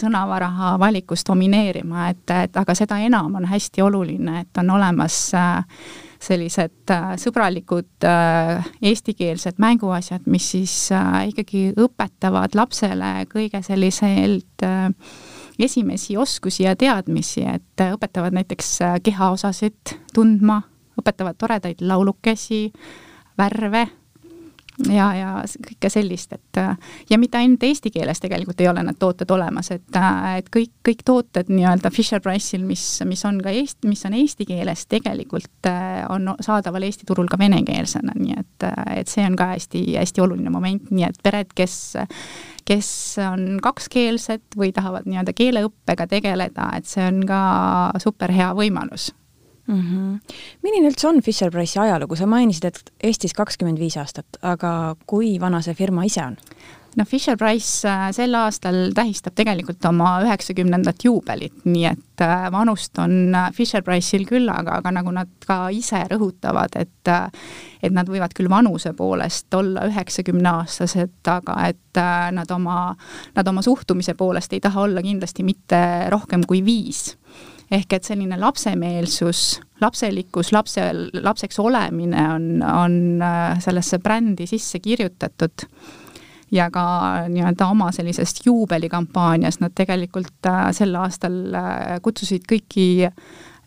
sõnavara 0.00 0.50
valikus 0.80 1.24
domineerima, 1.28 2.08
et, 2.12 2.24
et 2.44 2.56
aga 2.56 2.76
seda 2.76 2.98
enam 3.04 3.36
on 3.40 3.46
hästi 3.48 3.84
oluline, 3.84 4.40
et 4.42 4.62
on 4.62 4.74
olemas 4.78 5.18
sellised 6.22 6.90
äh, 6.92 7.12
sõbralikud 7.20 8.06
äh, 8.06 8.66
eestikeelsed 8.84 9.58
mänguasjad, 9.62 10.26
mis 10.30 10.50
siis 10.54 10.74
äh, 10.94 11.28
ikkagi 11.32 11.70
õpetavad 11.80 12.54
lapsele 12.58 13.12
kõige 13.32 13.62
selliselt 13.66 14.66
esimesi 15.62 16.16
oskusi 16.18 16.64
ja 16.66 16.76
teadmisi, 16.78 17.42
et 17.46 17.82
õpetavad 17.84 18.34
näiteks 18.36 18.76
kehaosasid 19.04 19.96
tundma, 20.14 20.60
õpetavad 20.98 21.38
toredaid 21.38 21.82
laulukesi, 21.82 22.68
värve 23.38 23.86
ja, 24.90 25.06
ja 25.14 25.30
kõike 25.66 25.90
sellist, 25.92 26.32
et 26.32 26.60
ja 27.10 27.18
mitte 27.20 27.38
ainult 27.38 27.62
eesti 27.66 27.92
keeles 27.94 28.20
tegelikult 28.22 28.60
ei 28.60 28.68
ole 28.70 28.84
need 28.86 28.98
tooted 29.00 29.30
olemas, 29.34 29.70
et, 29.74 29.98
et 30.36 30.48
kõik, 30.52 30.72
kõik 30.88 31.04
tooted 31.06 31.50
nii-öelda 31.52 31.92
Fisher-Price'il, 31.94 32.64
mis, 32.66 32.84
mis 33.08 33.24
on 33.28 33.40
ka 33.44 33.52
eesti, 33.54 33.88
mis 33.90 34.04
on 34.08 34.16
eesti 34.18 34.46
keeles, 34.48 34.86
tegelikult 34.90 35.70
on 36.12 36.34
saadaval 36.40 36.82
Eesti 36.82 37.06
turul 37.06 37.28
ka 37.30 37.38
venekeelsena, 37.38 38.16
nii 38.18 38.34
et, 38.40 38.66
et 38.96 39.10
see 39.10 39.22
on 39.26 39.36
ka 39.38 39.52
hästi-hästi 39.52 40.24
oluline 40.24 40.50
moment, 40.50 40.90
nii 40.90 41.06
et 41.06 41.22
pered, 41.22 41.52
kes 41.54 41.78
kes 42.66 43.18
on 43.26 43.58
kakskeelsed 43.62 44.54
või 44.58 44.70
tahavad 44.74 45.08
nii-öelda 45.10 45.34
keeleõppega 45.34 46.06
tegeleda, 46.10 46.68
et 46.78 46.86
see 46.86 47.02
on 47.10 47.24
ka 47.26 47.42
super 48.02 48.30
hea 48.34 48.52
võimalus 48.54 49.10
mm. 49.72 49.80
-hmm. 49.80 50.36
milline 50.62 50.92
üldse 50.92 51.08
on 51.08 51.22
Fisher-Price'i 51.22 51.82
ajalugu, 51.86 52.16
sa 52.16 52.26
mainisid, 52.26 52.64
et 52.64 52.92
Eestis 53.02 53.34
kakskümmend 53.34 53.78
viis 53.78 53.96
aastat, 53.96 54.38
aga 54.42 54.94
kui 55.06 55.40
vana 55.40 55.62
see 55.62 55.74
firma 55.74 56.04
ise 56.04 56.24
on? 56.24 56.38
noh, 56.96 57.06
Fisher-Price 57.08 57.88
äh, 57.88 58.10
sel 58.12 58.34
aastal 58.36 58.92
tähistab 58.96 59.36
tegelikult 59.38 59.84
oma 59.88 60.18
üheksakümnendat 60.24 61.04
juubelit, 61.06 61.64
nii 61.64 61.86
et 61.88 62.24
äh, 62.24 62.46
vanust 62.52 62.98
on 63.02 63.34
äh, 63.34 63.48
Fisher-Price'il 63.56 64.26
küll, 64.28 64.48
aga, 64.52 64.78
aga 64.80 64.92
nagu 64.98 65.14
nad 65.14 65.30
ka 65.46 65.64
ise 65.74 66.04
rõhutavad, 66.12 66.76
et 66.80 66.90
et 67.82 67.90
nad 67.90 68.06
võivad 68.06 68.30
küll 68.36 68.46
vanuse 68.46 68.92
poolest 68.94 69.54
olla 69.58 69.88
üheksakümneaastased, 69.90 71.16
aga 71.26 71.56
et 71.66 71.98
nad 72.32 72.50
oma, 72.54 72.92
nad 73.34 73.48
oma 73.50 73.64
suhtumise 73.66 74.14
poolest 74.14 74.52
ei 74.54 74.62
taha 74.62 74.84
olla 74.86 75.02
kindlasti 75.02 75.42
mitte 75.42 75.80
rohkem 76.14 76.46
kui 76.46 76.62
viis 76.64 77.08
ehk 77.72 77.96
et 77.96 78.04
selline 78.06 78.36
lapsemeelsus, 78.40 79.60
lapselikkus, 79.80 80.52
lapse, 80.52 80.84
lapseks 81.14 81.58
olemine 81.62 82.22
on, 82.34 82.46
on 82.66 82.96
äh, 83.24 83.58
sellesse 83.64 83.98
brändi 84.02 84.46
sisse 84.46 84.80
kirjutatud. 84.82 85.66
Ja 86.52 86.66
ka 86.68 86.82
nii-öelda 87.32 87.64
oma 87.72 87.86
sellisest 87.96 88.42
juubelikampaanias 88.44 89.56
nad 89.62 89.72
tegelikult 89.74 90.48
äh, 90.48 90.66
sel 90.76 90.92
aastal 91.00 91.38
äh, 91.56 91.94
kutsusid 92.04 92.44
kõiki 92.50 93.08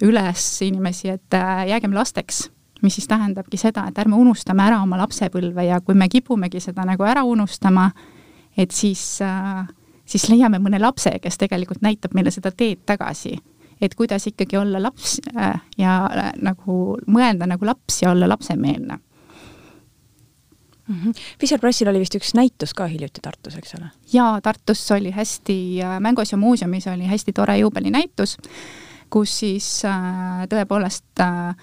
üles 0.05 0.43
inimesi, 0.61 1.09
et 1.15 1.37
jäägem 1.69 1.95
lasteks, 1.95 2.43
mis 2.83 2.99
siis 2.99 3.07
tähendabki 3.09 3.57
seda, 3.57 3.87
et 3.89 3.97
ärme 4.03 4.19
unustame 4.19 4.67
ära 4.67 4.81
oma 4.83 4.99
lapsepõlve 4.99 5.65
ja 5.65 5.79
kui 5.81 5.95
me 5.97 6.09
kipumegi 6.11 6.59
seda 6.61 6.85
nagu 6.85 7.07
ära 7.07 7.23
unustama, 7.25 7.87
et 8.57 8.75
siis, 8.75 9.01
siis 10.05 10.27
leiame 10.29 10.59
mõne 10.59 10.81
lapse, 10.83 11.15
kes 11.23 11.39
tegelikult 11.39 11.81
näitab 11.81 12.13
meile 12.13 12.35
seda 12.35 12.51
teed 12.51 12.83
tagasi 12.85 13.37
et 13.81 13.95
kuidas 13.95 14.27
ikkagi 14.27 14.57
olla 14.57 14.81
laps 14.83 15.19
äh, 15.37 15.61
ja 15.77 16.05
äh, 16.05 16.31
nagu 16.41 16.97
mõelda 17.07 17.47
nagu 17.49 17.65
laps 17.65 18.01
ja 18.01 18.11
olla 18.11 18.29
lapsemeelne 18.29 18.97
mm. 20.87 20.95
-hmm. 20.95 21.13
Fisher-Price'il 21.41 21.89
oli 21.89 21.99
vist 21.99 22.15
üks 22.15 22.33
näitus 22.33 22.73
ka 22.73 22.87
hiljuti 22.87 23.21
Tartus, 23.21 23.55
eks 23.57 23.75
ole? 23.79 23.91
jaa, 24.13 24.41
Tartus 24.41 24.91
oli 24.91 25.11
hästi, 25.11 25.81
äh, 25.83 25.99
Mänguasja 25.99 26.37
muuseumis 26.37 26.87
oli 26.87 27.05
hästi 27.05 27.33
tore 27.33 27.57
juubelinäitus, 27.57 28.37
kus 29.09 29.39
siis 29.39 29.83
tõepoolest 30.49 31.05
Äh, 31.19 31.55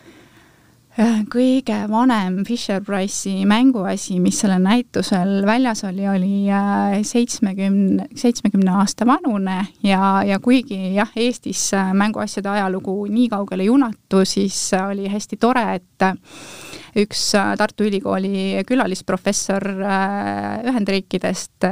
kõige 1.33 1.77
vanem 1.89 2.43
Fisher-Price'i 2.45 3.47
mänguasi, 3.49 4.19
mis 4.21 4.43
sellel 4.43 4.61
näitusel 4.61 5.41
väljas 5.49 5.85
oli, 5.89 6.05
oli 6.09 6.35
äh, 6.53 6.99
seitsmekümne, 7.07 8.11
seitsmekümne 8.15 8.75
aasta 8.77 9.07
vanune 9.09 9.63
ja, 9.83 10.21
ja 10.27 10.39
kuigi 10.39 10.93
jah, 10.99 11.09
Eestis 11.17 11.71
äh, 11.75 11.95
mänguasjade 11.97 12.51
ajalugu 12.53 13.07
nii 13.09 13.31
kaugele 13.33 13.65
ei 13.65 13.71
ulatu, 13.73 14.25
siis 14.29 14.59
oli 14.77 15.09
hästi 15.09 15.41
tore, 15.41 15.65
et 15.79 16.09
üks 17.01 17.25
Tartu 17.57 17.89
Ülikooli 17.89 18.61
külalisprofessor 18.69 19.65
Ühendriikidest 20.69 21.65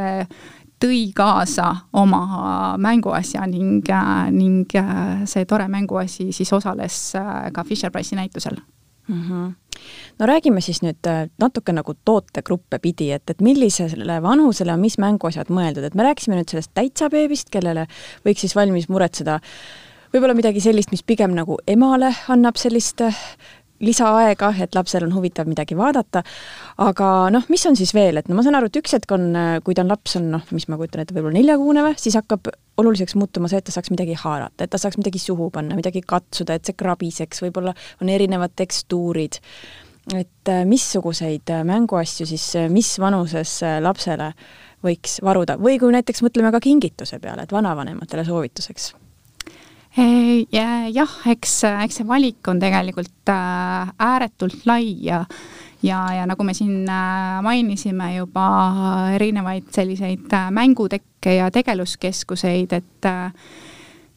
tõi 0.80 1.02
kaasa 1.12 1.74
oma 1.92 2.24
mänguasja 2.80 3.44
ning, 3.52 3.84
ning 4.32 4.76
see 5.28 5.44
tore 5.44 5.68
mänguasi 5.68 6.30
siis 6.32 6.56
osales 6.56 7.02
ka 7.52 7.68
Fisher-Price'i 7.68 8.16
näitusel 8.16 8.62
mm. 9.10 9.22
-hmm. 9.28 9.52
no 10.18 10.26
räägime 10.26 10.60
siis 10.60 10.82
nüüd 10.82 11.06
äh, 11.06 11.28
natuke 11.38 11.72
nagu 11.72 11.94
tootegruppe 12.04 12.78
pidi, 12.78 13.10
et, 13.12 13.30
et 13.30 13.40
millisele 13.40 14.22
vanusele 14.22 14.72
on 14.72 14.80
mis 14.80 14.98
mänguasjad 14.98 15.50
mõeldud, 15.50 15.84
et 15.84 15.94
me 15.94 16.02
rääkisime 16.02 16.36
nüüd 16.36 16.50
sellest 16.50 16.74
täitsa 16.74 17.10
beebist, 17.10 17.50
kellele 17.50 17.86
võiks 18.26 18.46
siis 18.46 18.56
valmis 18.56 18.88
muretseda 18.88 19.40
võib-olla 20.14 20.34
midagi 20.34 20.60
sellist, 20.60 20.90
mis 20.90 21.02
pigem 21.06 21.34
nagu 21.36 21.58
emale 21.66 22.12
annab 22.28 22.58
sellist 22.60 23.00
äh, 23.00 23.16
lisaaega, 23.80 24.52
et 24.60 24.74
lapsel 24.76 25.06
on 25.06 25.14
huvitav 25.16 25.48
midagi 25.48 25.76
vaadata, 25.78 26.22
aga 26.84 27.10
noh, 27.32 27.46
mis 27.52 27.66
on 27.66 27.78
siis 27.78 27.94
veel, 27.96 28.20
et 28.20 28.28
no 28.28 28.36
ma 28.36 28.44
saan 28.46 28.58
aru, 28.58 28.68
et 28.70 28.80
üks 28.80 28.96
hetk 28.96 29.14
on, 29.16 29.30
kui 29.64 29.76
ta 29.76 29.84
on 29.84 29.92
laps, 29.92 30.18
on 30.20 30.30
noh, 30.34 30.44
mis 30.54 30.68
ma 30.68 30.78
kujutan 30.80 31.04
ette, 31.04 31.16
võib-olla 31.16 31.38
neljakuune 31.38 31.84
või, 31.86 31.96
siis 32.00 32.18
hakkab 32.20 32.50
oluliseks 32.80 33.16
muutuma 33.18 33.50
see, 33.50 33.60
et 33.60 33.68
ta 33.68 33.74
saaks 33.74 33.92
midagi 33.92 34.16
haarata, 34.20 34.64
et 34.64 34.72
ta 34.72 34.80
saaks 34.80 34.98
midagi 35.00 35.20
suhu 35.22 35.50
panna, 35.54 35.76
midagi 35.78 36.02
katsuda, 36.06 36.56
et 36.56 36.68
see 36.68 36.78
krabiseks, 36.78 37.42
võib-olla 37.44 37.74
on 38.02 38.12
erinevad 38.12 38.56
tekstuurid. 38.58 39.40
et 40.16 40.48
äh, 40.48 40.64
missuguseid 40.64 41.50
äh, 41.52 41.64
mänguasju 41.64 42.26
siis 42.26 42.56
äh, 42.56 42.70
mis 42.72 42.98
vanuses 42.98 43.60
lapsele 43.80 44.32
võiks 44.82 45.20
varuda? 45.22 45.58
Või 45.60 45.78
kui 45.78 45.92
näiteks 45.92 46.24
mõtleme 46.24 46.50
ka 46.50 46.60
kingituse 46.60 47.20
peale, 47.20 47.44
et 47.44 47.52
vanavanematele 47.52 48.24
soovituseks 48.24 48.94
jah, 49.96 51.16
eks, 51.32 51.54
eks 51.84 52.00
see 52.00 52.06
valik 52.06 52.46
on 52.48 52.60
tegelikult 52.62 53.30
ääretult 53.30 54.66
lai 54.70 54.94
ja 55.02 55.24
ja, 55.82 55.98
ja 56.14 56.26
nagu 56.28 56.44
me 56.44 56.54
siin 56.54 56.84
mainisime 57.42 58.12
juba 58.14 58.46
erinevaid 59.16 59.72
selliseid 59.74 60.30
mängutekke 60.54 61.34
ja 61.40 61.50
tegeluskeskuseid, 61.50 62.78
et 62.78 63.10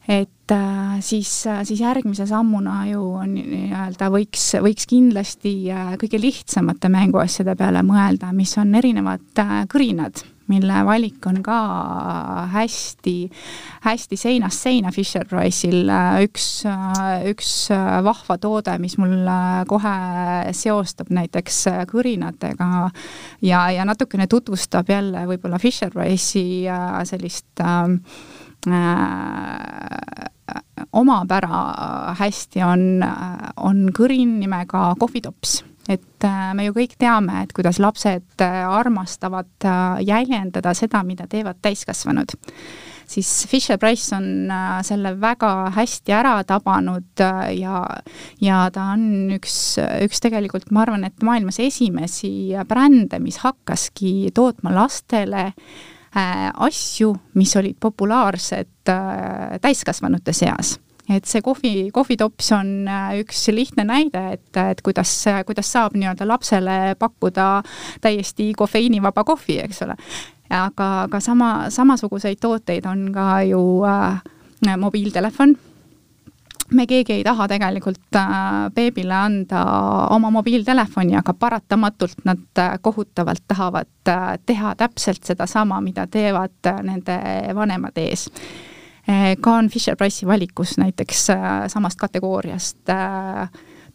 et 0.08 0.52
äh, 0.52 1.00
siis, 1.00 1.46
siis 1.64 1.80
järgmise 1.80 2.26
sammuna 2.28 2.82
ju 2.90 3.04
nii-öelda 3.24 4.10
võiks, 4.12 4.50
võiks 4.64 4.88
kindlasti 4.90 5.54
äh, 5.72 5.94
kõige 6.02 6.20
lihtsamate 6.20 6.92
mänguasjade 6.92 7.56
peale 7.56 7.84
mõelda, 7.88 8.34
mis 8.36 8.52
on 8.60 8.76
erinevad 8.76 9.24
äh, 9.40 9.54
kõrinad, 9.72 10.26
mille 10.52 10.82
valik 10.86 11.26
on 11.30 11.40
ka 11.46 11.58
hästi, 12.52 13.16
hästi 13.86 14.20
seinast 14.20 14.66
seina 14.66 14.92
Fisher-Price'il. 14.92 15.92
üks, 16.26 16.48
üks 17.32 17.52
vahva 18.04 18.38
toode, 18.38 18.78
mis 18.84 18.98
mul 19.02 19.28
kohe 19.70 19.96
seostab 20.52 21.12
näiteks 21.14 21.64
kõrinatega 21.92 22.70
ja, 23.42 23.66
ja 23.72 23.88
natukene 23.88 24.28
tutvustab 24.28 24.90
jälle 24.92 25.26
võib-olla 25.30 25.60
Fisher-Price'i 25.62 26.64
sellist 27.08 27.64
äh, 27.64 27.88
Äh, 28.68 30.28
omapära 30.92 32.16
hästi 32.20 32.64
on, 32.64 33.04
on 33.58 33.90
kõrin 33.96 34.38
nimega 34.40 34.94
kohvitops 35.00 35.62
et 35.90 36.26
äh, 36.28 36.54
me 36.56 36.68
ju 36.68 36.76
kõik 36.78 36.96
teame, 37.00 37.44
et 37.44 37.54
kuidas 37.56 37.80
lapsed 37.84 38.44
äh, 38.44 38.60
armastavad 38.70 39.68
jäljendada 40.04 40.74
seda, 40.78 41.04
mida 41.04 41.28
teevad 41.28 41.60
täiskasvanud. 41.62 42.36
siis 43.14 43.30
Fisher-Price 43.52 44.16
on 44.16 44.52
selle 44.82 45.12
väga 45.20 45.70
hästi 45.76 46.14
ära 46.16 46.38
tabanud 46.48 47.20
ja, 47.20 47.82
ja 48.42 48.60
ta 48.74 48.86
on 48.96 49.34
üks, 49.36 49.78
üks 50.06 50.24
tegelikult, 50.24 50.72
ma 50.72 50.86
arvan, 50.86 51.04
et 51.04 51.24
maailmas 51.24 51.60
esimesi 51.60 52.56
brände, 52.68 53.20
mis 53.20 53.42
hakkaski 53.44 54.32
tootma 54.34 54.72
lastele 54.74 55.52
äh, 55.52 55.82
Äh, 56.16 56.52
asju, 56.54 57.16
mis 57.34 57.56
olid 57.58 57.80
populaarsed 57.82 58.90
äh, 58.90 59.56
täiskasvanute 59.62 60.34
seas 60.34 60.76
et 61.18 61.28
see 61.30 61.42
kohvi, 61.46 61.74
kohvitops 61.94 62.52
on 62.58 62.72
äh, 62.88 63.10
üks 63.24 63.46
lihtne 63.54 63.86
näide, 63.88 64.24
et, 64.38 64.50
et 64.58 64.82
kuidas, 64.86 65.12
kuidas 65.48 65.72
saab 65.74 65.98
nii-öelda 65.98 66.28
lapsele 66.28 66.78
pakkuda 67.00 67.50
täiesti 68.02 68.52
kofeiinivaba 68.58 69.24
kohvi, 69.28 69.60
eks 69.64 69.84
ole. 69.88 69.98
aga, 70.54 70.90
aga 71.08 71.20
sama, 71.24 71.52
samasuguseid 71.74 72.42
tooteid 72.42 72.86
on 72.86 73.08
ka 73.14 73.28
ju 73.48 73.62
äh, 73.90 74.24
mobiiltelefon 74.78 75.56
me 76.74 76.86
keegi 76.88 77.14
ei 77.14 77.24
taha 77.24 77.48
tegelikult 77.48 78.16
äh, 78.16 78.26
beebile 78.76 79.14
anda 79.14 79.64
oma 80.14 80.30
mobiiltelefoni, 80.34 81.16
aga 81.20 81.34
paratamatult 81.34 82.26
nad 82.26 82.60
äh, 82.60 82.78
kohutavalt 82.82 83.44
tahavad 83.48 83.90
teha 84.46 84.76
täpselt 84.76 85.24
sedasama, 85.24 85.82
mida 85.82 86.08
teevad 86.08 86.72
nende 86.84 87.20
vanemad 87.56 87.98
ees. 88.02 88.30
Ka 89.42 89.56
on 89.60 89.70
Fisher-Price'i 89.70 90.28
valikus 90.28 90.78
näiteks 90.78 91.28
samast 91.68 92.00
kategooriast 92.00 92.92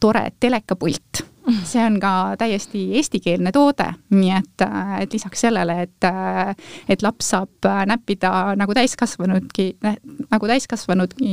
tore 0.00 0.28
telekapult 0.40 1.22
see 1.64 1.84
on 1.84 1.98
ka 2.00 2.12
täiesti 2.38 2.84
eestikeelne 2.98 3.52
toode, 3.54 3.86
nii 4.14 4.32
et, 4.36 4.64
et 5.02 5.12
lisaks 5.12 5.44
sellele, 5.46 5.76
et, 5.86 6.08
et 6.88 7.04
laps 7.04 7.30
saab 7.34 7.68
näppida 7.88 8.54
nagu 8.58 8.74
täiskasvanudki, 8.76 9.68
nagu 10.28 10.50
täiskasvanudki 10.50 11.32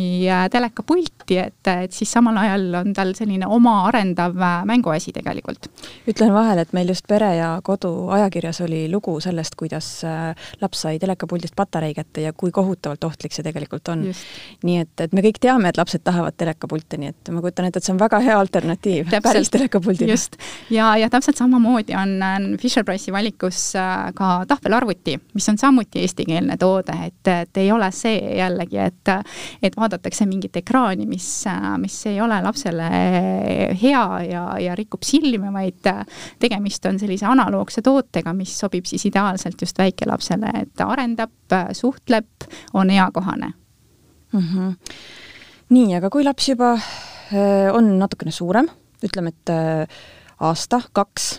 telekapulti, 0.51 1.39
et, 1.41 1.71
et 1.71 1.95
siis 1.95 2.11
samal 2.11 2.37
ajal 2.41 2.79
on 2.81 2.93
tal 2.95 3.13
selline 3.17 3.47
oma 3.47 3.77
arendav 3.89 4.37
mänguasi 4.67 5.13
tegelikult. 5.15 5.69
ütlen 6.07 6.33
vahele, 6.33 6.65
et 6.65 6.73
meil 6.73 6.89
just 6.93 7.07
Pere 7.07 7.35
ja 7.37 7.49
Kodu 7.63 8.09
ajakirjas 8.15 8.61
oli 8.65 8.85
lugu 8.91 9.19
sellest, 9.21 9.55
kuidas 9.59 9.89
laps 10.61 10.85
sai 10.85 10.99
telekapuldist 10.99 11.55
patarei 11.55 11.93
kätte 11.93 12.25
ja 12.25 12.33
kui 12.33 12.51
kohutavalt 12.51 13.03
ohtlik 13.03 13.35
see 13.35 13.45
tegelikult 13.45 13.87
on. 13.93 14.07
nii 14.63 14.79
et, 14.81 14.93
et 15.01 15.13
me 15.13 15.21
kõik 15.25 15.39
teame, 15.41 15.69
et 15.69 15.77
lapsed 15.77 16.03
tahavad 16.03 16.35
telekapulte, 16.37 16.97
nii 16.97 17.13
et 17.13 17.33
ma 17.33 17.43
kujutan 17.43 17.69
ette, 17.69 17.81
et 17.81 17.87
see 17.87 17.93
on 17.93 18.01
väga 18.01 18.19
hea 18.25 18.39
alternatiiv 18.39 19.13
päris 19.23 19.51
telekapuldile 19.53 20.04
arvuti. 20.04 20.04
Just, 20.09 20.37
ja, 20.69 20.91
ja 20.97 21.09
täpselt 21.09 21.37
samamoodi 21.37 21.95
on 21.95 22.15
Fisher-Price'i 22.61 23.13
valikus 23.13 23.75
äh, 23.79 24.11
ka 24.15 24.45
tahvelarvuti, 24.47 25.17
mis 25.33 25.49
on 25.49 25.57
samuti 25.57 26.03
eestikeelne 26.03 26.57
toode, 26.61 26.95
et, 27.07 27.31
et 27.31 27.61
ei 27.61 27.71
ole 27.71 27.89
see 27.95 28.37
jällegi, 28.39 28.77
et 28.77 29.13
et 29.61 29.75
vaadatakse 29.77 30.25
mingit 30.25 30.55
ekraani, 30.57 31.05
mis, 31.09 31.27
mis 31.81 31.97
ei 32.09 32.21
ole 32.21 32.37
lapsele 32.41 32.87
hea 33.81 34.05
ja, 34.29 34.45
ja 34.61 34.75
rikub 34.75 35.03
silme, 35.05 35.51
vaid 35.53 35.85
tegemist 36.39 36.85
on 36.89 36.99
sellise 36.99 37.27
analoogse 37.29 37.83
tootega, 37.85 38.33
mis 38.33 38.55
sobib 38.59 38.87
siis 38.89 39.05
ideaalselt 39.09 39.61
just 39.61 39.77
väikelapsele, 39.77 40.51
et 40.61 40.85
arendab, 40.85 41.31
suhtleb, 41.73 42.49
on 42.73 42.89
eakohane 42.89 43.53
mm. 44.35 44.41
-hmm. 44.41 44.73
nii, 45.69 45.95
aga 45.95 46.09
kui 46.09 46.23
laps 46.23 46.49
juba 46.49 46.73
äh, 46.73 47.73
on 47.73 47.99
natukene 47.99 48.31
suurem 48.31 48.69
ütleme, 49.09 49.33
et 49.35 49.53
äh, 49.53 50.01
aasta, 50.43 50.81
kaks, 50.93 51.29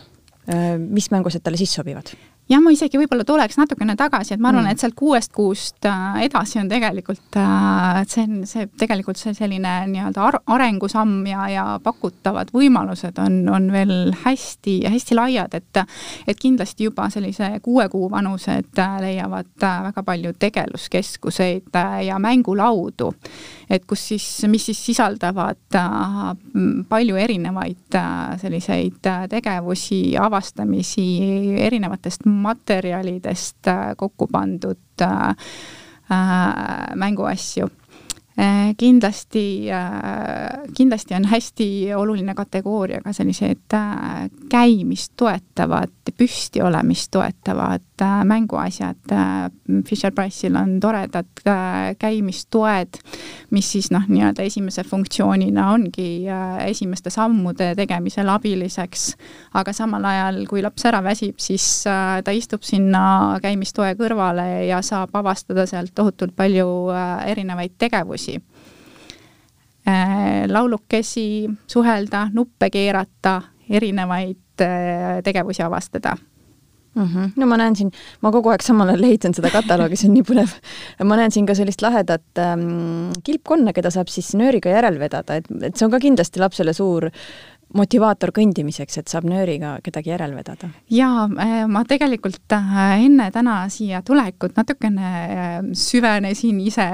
äh, 0.48 0.74
mis 0.78 1.10
mängused 1.14 1.44
talle 1.44 1.60
siis 1.60 1.74
sobivad? 1.78 2.14
jah, 2.46 2.62
ma 2.62 2.70
isegi 2.70 2.98
võib-olla 3.00 3.24
tuleks 3.26 3.58
natukene 3.58 3.96
tagasi, 3.98 4.34
et 4.34 4.42
ma 4.42 4.50
arvan 4.52 4.66
mm., 4.66 4.74
et 4.74 4.82
sealt 4.82 4.94
kuuest 4.98 5.32
kuust 5.34 5.88
äh, 5.88 6.20
edasi 6.26 6.60
on 6.60 6.70
tegelikult, 6.70 7.38
et 7.38 8.12
see 8.12 8.22
on 8.22 8.44
see 8.48 8.68
tegelikult 8.78 9.18
see 9.20 9.34
selline 9.36 9.72
nii-öelda 9.90 10.22
ar 10.28 10.38
arengusamm 10.56 11.26
ja, 11.26 11.48
ja 11.50 11.64
pakutavad 11.82 12.52
võimalused 12.54 13.18
on, 13.22 13.40
on 13.50 13.66
veel 13.74 13.96
hästi, 14.22 14.78
hästi 14.92 15.18
laiad, 15.18 15.58
et 15.58 15.82
et 16.26 16.38
kindlasti 16.40 16.86
juba 16.86 17.08
sellise 17.12 17.50
kuue 17.64 17.88
kuu 17.92 18.06
vanused 18.10 18.78
leiavad 19.02 19.50
väga 19.60 20.02
palju 20.06 20.32
tegeluskeskuseid 20.38 21.74
ja 22.06 22.18
mängulaudu, 22.22 23.10
et 23.70 23.84
kus 23.88 24.02
siis, 24.12 24.26
mis 24.50 24.66
siis 24.68 24.78
sisaldavad 24.86 25.78
palju 26.88 27.16
erinevaid 27.18 27.98
selliseid 28.40 29.08
tegevusi, 29.30 30.00
avastamisi 30.20 31.06
erinevatest 31.66 32.26
materjalidest 32.26 33.68
äh, 33.68 33.94
kokku 33.96 34.28
pandud 34.32 35.02
äh, 35.02 35.34
äh, 36.10 36.94
mänguasju. 36.94 37.66
Äh, 37.66 37.85
kindlasti, 38.76 39.70
äh, 39.70 40.72
kindlasti 40.76 41.14
on 41.14 41.24
hästi 41.24 41.94
oluline 41.96 42.34
kategooria 42.34 43.00
ka 43.00 43.12
sellised 43.12 43.72
äh, 43.74 44.28
käimist 44.52 45.12
toetavad, 45.16 45.92
püsti 46.18 46.62
olemist 46.62 47.10
toetavad 47.10 47.82
mänguasjad. 48.24 49.08
Fisher-Price'il 49.88 50.56
on 50.56 50.76
toredad 50.80 51.40
käimistoed, 51.98 52.98
mis 53.50 53.70
siis 53.72 53.88
noh, 53.90 54.04
nii-öelda 54.08 54.44
esimese 54.44 54.84
funktsioonina 54.84 55.70
ongi 55.72 56.26
esimeste 56.66 57.10
sammude 57.10 57.72
tegemisel 57.76 58.28
abiliseks. 58.28 59.06
aga 59.54 59.72
samal 59.72 60.04
ajal, 60.04 60.42
kui 60.48 60.62
laps 60.62 60.84
ära 60.84 61.00
väsib, 61.04 61.40
siis 61.40 61.82
ta 61.84 62.32
istub 62.36 62.62
sinna 62.62 63.40
käimistoe 63.42 63.94
kõrvale 63.96 64.66
ja 64.68 64.82
saab 64.84 65.16
avastada 65.16 65.66
sealt 65.66 65.94
tohutult 65.94 66.36
palju 66.36 66.68
erinevaid 67.26 67.78
tegevusi 67.78 68.25
tegevusi. 68.26 68.40
Äh, 69.86 70.48
laulukesi, 70.50 71.48
suhelda, 71.66 72.28
nuppe 72.34 72.70
keerata, 72.70 73.42
erinevaid 73.70 74.60
äh, 74.60 75.22
tegevusi 75.22 75.62
avastada 75.62 76.16
mm. 76.96 77.04
-hmm. 77.04 77.30
no 77.36 77.46
ma 77.46 77.56
näen 77.56 77.76
siin, 77.76 77.90
ma 78.20 78.32
kogu 78.32 78.50
aeg 78.50 78.62
samal 78.62 78.88
ajal 78.88 79.00
lehitsen 79.00 79.34
seda 79.34 79.50
kataloogi, 79.50 79.96
see 79.96 80.08
on 80.08 80.14
nii 80.14 80.24
põnev. 80.26 80.54
ma 81.04 81.16
näen 81.16 81.30
siin 81.30 81.46
ka 81.46 81.54
sellist 81.54 81.82
lahedat 81.82 82.38
ähm, 82.38 83.12
kilpkonna, 83.24 83.72
keda 83.72 83.90
saab 83.90 84.08
siis 84.08 84.34
nööriga 84.34 84.70
järel 84.70 84.98
vedada, 84.98 85.36
et, 85.36 85.46
et 85.62 85.76
see 85.76 85.86
on 85.86 85.90
ka 85.90 86.00
kindlasti 86.02 86.40
lapsele 86.40 86.72
suur 86.72 87.10
motivaator 87.74 88.30
kõndimiseks, 88.34 89.00
et 89.00 89.10
saab 89.10 89.26
nööriga 89.26 89.76
kedagi 89.84 90.12
järel 90.12 90.36
vedada? 90.36 90.68
jaa, 90.92 91.24
äh, 91.42 91.54
ma 91.70 91.82
tegelikult 91.88 92.52
äh, 92.54 93.02
enne 93.02 93.26
täna 93.34 93.58
siia 93.72 94.02
tulekut 94.06 94.54
natukene 94.58 95.08
äh, 95.10 95.56
süvenesin 95.74 96.60
ise 96.62 96.86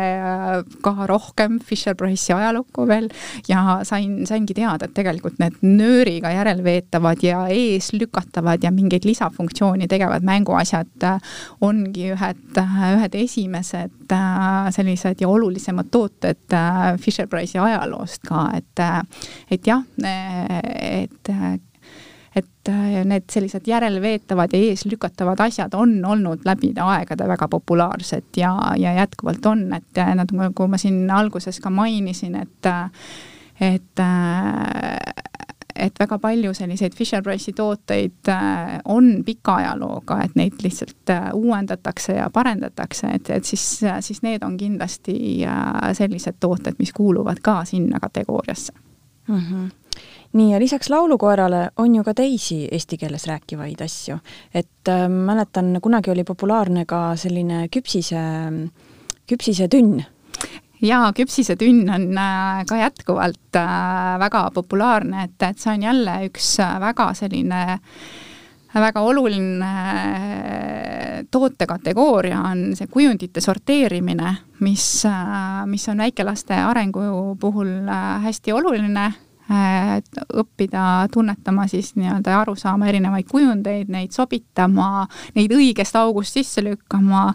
ka 0.83 0.95
rohkem 1.09 1.59
Fisher-Price'i 1.67 2.35
ajalukku 2.39 2.87
veel 2.89 3.11
ja 3.49 3.81
sain, 3.89 4.23
saingi 4.29 4.57
teada, 4.57 4.89
et 4.89 4.97
tegelikult 4.97 5.39
need 5.43 5.61
nööriga 5.67 6.33
järelveetavad 6.33 7.23
ja 7.27 7.45
eeslükatavad 7.53 8.65
ja 8.65 8.73
mingeid 8.73 9.05
lisafunktsiooni 9.09 9.91
tegevad 9.93 10.25
mänguasjad 10.27 11.09
ongi 11.61 12.13
ühed, 12.17 12.43
ühed 12.57 13.19
esimesed 13.21 13.99
sellised 14.73 15.21
ja 15.21 15.29
olulisemad 15.29 15.89
tooted 15.93 16.57
Fisher-Price'i 17.01 17.61
ajaloost 17.61 18.25
ka, 18.29 18.49
et 18.57 18.83
et 19.53 19.67
jah, 19.69 19.83
et 20.63 21.31
et 22.37 22.69
äh, 22.69 23.05
need 23.05 23.29
sellised 23.31 23.67
järelveetavad 23.69 24.53
ja 24.53 24.61
eeslükatavad 24.71 25.41
asjad 25.45 25.75
on 25.77 25.99
olnud 26.05 26.47
läbi 26.49 26.73
aegade 26.81 27.29
väga 27.29 27.49
populaarsed 27.49 28.37
ja, 28.37 28.57
ja 28.77 28.93
jätkuvalt 28.93 29.47
on, 29.47 29.67
et 29.77 30.01
nad, 30.15 30.33
nagu 30.33 30.69
ma 30.69 30.81
siin 30.81 31.11
alguses 31.11 31.61
ka 31.61 31.71
mainisin, 31.71 32.37
et 32.41 32.71
et 33.61 34.01
et 35.83 35.99
väga 36.01 36.19
palju 36.19 36.55
selliseid 36.55 36.95
Fisher-Price'i 36.97 37.53
tooteid 37.57 38.31
on 38.85 39.13
pika 39.27 39.55
ajalooga, 39.61 40.19
et 40.25 40.35
neid 40.37 40.65
lihtsalt 40.65 41.13
uuendatakse 41.35 42.17
ja 42.17 42.31
parendatakse, 42.33 43.13
et, 43.13 43.31
et 43.31 43.45
siis, 43.45 43.85
siis 44.01 44.23
need 44.23 44.45
on 44.45 44.57
kindlasti 44.57 45.45
sellised 46.01 46.41
tooted, 46.41 46.81
mis 46.81 46.93
kuuluvad 46.97 47.45
ka 47.45 47.65
sinna 47.69 48.01
kategooriasse 48.01 48.73
mm. 49.29 49.39
-hmm 49.39 49.82
nii, 50.33 50.53
ja 50.53 50.61
lisaks 50.61 50.91
laulukoerale 50.91 51.71
on 51.77 51.95
ju 51.95 52.05
ka 52.05 52.15
teisi 52.15 52.65
eesti 52.73 52.99
keeles 52.99 53.27
rääkivaid 53.29 53.81
asju. 53.85 54.19
et 54.55 54.89
äh, 54.89 55.09
mäletan, 55.09 55.79
kunagi 55.83 56.11
oli 56.11 56.25
populaarne 56.25 56.85
ka 56.87 57.17
selline 57.17 57.69
küpsise, 57.69 58.23
küpsisetünn. 59.27 60.03
jaa, 60.83 61.13
küpsisetünn 61.13 61.91
on 61.95 62.19
äh, 62.19 62.65
ka 62.69 62.77
jätkuvalt 62.77 63.57
äh, 63.57 64.19
väga 64.19 64.51
populaarne, 64.55 65.25
et, 65.29 65.49
et 65.51 65.59
see 65.59 65.75
on 65.75 65.89
jälle 65.89 66.19
üks 66.29 66.55
äh, 66.61 66.77
väga 66.81 67.13
selline 67.15 67.65
väga 68.73 69.01
oluline 69.05 69.73
tootekategooria 71.31 72.39
on 72.41 72.71
see 72.77 72.89
kujundite 72.89 73.41
sorteerimine, 73.45 74.31
mis, 74.65 74.87
mis 75.69 75.85
on 75.93 76.01
väikelaste 76.01 76.57
arengu 76.57 77.03
puhul 77.41 77.69
hästi 78.25 78.55
oluline 78.57 79.05
õppida 79.53 81.09
tunnetama 81.13 81.67
siis 81.71 81.93
nii-öelda 81.99 82.35
ja 82.35 82.41
aru 82.43 82.55
saama 82.59 82.89
erinevaid 82.91 83.29
kujundeid, 83.31 83.91
neid 83.93 84.15
sobitama, 84.15 85.07
neid 85.37 85.53
õigest 85.55 85.97
august 85.99 86.39
sisse 86.39 86.65
lükkama 86.65 87.29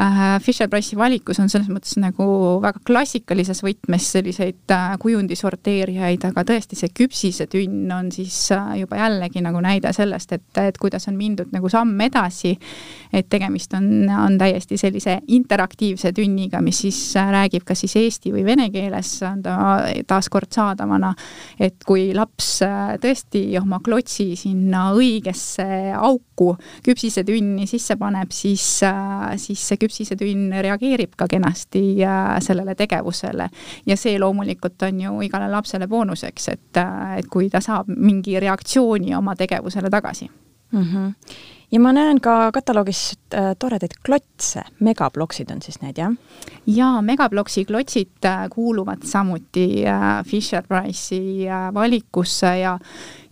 äh,. 0.00 0.18
Fisher-Price'i 0.40 0.96
valikus 0.98 1.40
on 1.42 1.48
selles 1.52 1.68
mõttes 1.70 1.96
nagu 2.00 2.24
väga 2.62 2.80
klassikalises 2.86 3.62
võtmes 3.64 4.06
selliseid 4.14 4.74
äh, 4.74 4.94
kujundi 5.00 5.36
sorteerijaid, 5.38 6.24
aga 6.30 6.44
tõesti 6.48 6.78
see 6.78 6.92
küpsisetünn 6.96 7.90
on 7.94 8.10
siis 8.14 8.36
äh, 8.56 8.80
juba 8.82 9.00
jällegi 9.00 9.42
nagu 9.44 9.60
näide 9.64 9.92
sellest, 9.96 10.32
et, 10.36 10.62
et 10.62 10.78
kuidas 10.80 11.08
on 11.10 11.18
mindud 11.18 11.52
nagu 11.54 11.68
samm 11.72 12.00
edasi. 12.06 12.56
et 13.12 13.26
tegemist 13.28 13.72
on, 13.74 14.06
on 14.08 14.36
täiesti 14.38 14.76
sellise 14.78 15.16
interaktiivse 15.34 16.12
tünniga, 16.14 16.60
mis 16.62 16.78
siis 16.84 16.98
äh, 17.18 17.30
räägib 17.30 17.64
kas 17.66 17.82
siis 17.84 17.96
eesti 17.96 18.32
või 18.34 18.44
vene 18.46 18.70
keeles, 18.70 19.12
on 19.26 19.42
ta 19.42 19.56
taaskord 20.06 20.52
saadavana 20.54 21.12
et 21.60 21.84
kui 21.86 22.08
laps 22.16 22.48
äh, 22.64 22.94
tõesti 23.00 23.42
oma 23.60 23.80
klotsi 23.84 24.32
sinna 24.38 24.88
õigesse 24.96 25.66
auku 25.92 26.54
küpsisetünni 26.86 27.68
sisse 27.68 27.98
paneb, 28.00 28.32
siis, 28.32 28.64
äh, 28.88 29.36
siis 29.40 29.62
see 29.68 29.80
küpsisetünn 29.82 30.56
reageerib 30.64 31.14
ka 31.20 31.28
kenasti 31.30 31.84
äh, 32.06 32.32
sellele 32.44 32.74
tegevusele. 32.78 33.50
ja 33.86 33.96
see 33.96 34.18
loomulikult 34.18 34.82
on 34.88 35.00
ju 35.04 35.20
igale 35.26 35.50
lapsele 35.52 35.88
boonuseks, 35.88 36.48
et, 36.48 36.82
et 37.18 37.28
kui 37.30 37.50
ta 37.52 37.60
saab 37.60 37.90
mingi 37.92 38.40
reaktsiooni 38.40 39.14
oma 39.14 39.36
tegevusele 39.36 39.90
tagasi 39.90 40.30
mm. 40.72 40.84
-hmm 40.84 41.58
ja 41.72 41.80
ma 41.80 41.92
näen 41.94 42.20
ka 42.20 42.50
kataloogis 42.54 43.02
äh, 43.34 43.52
toredaid 43.58 43.94
klotse, 44.06 44.64
megabloksid 44.80 45.50
on 45.54 45.62
siis 45.62 45.80
need, 45.84 45.98
jah? 46.00 46.14
jaa, 46.66 47.02
megabloksi 47.02 47.64
klotsid 47.64 48.24
äh, 48.24 48.48
kuuluvad 48.50 49.04
samuti 49.04 49.86
äh, 49.86 50.24
Fisher-Price'i 50.26 51.46
äh, 51.48 51.74
valikusse 51.74 52.58
ja 52.58 52.78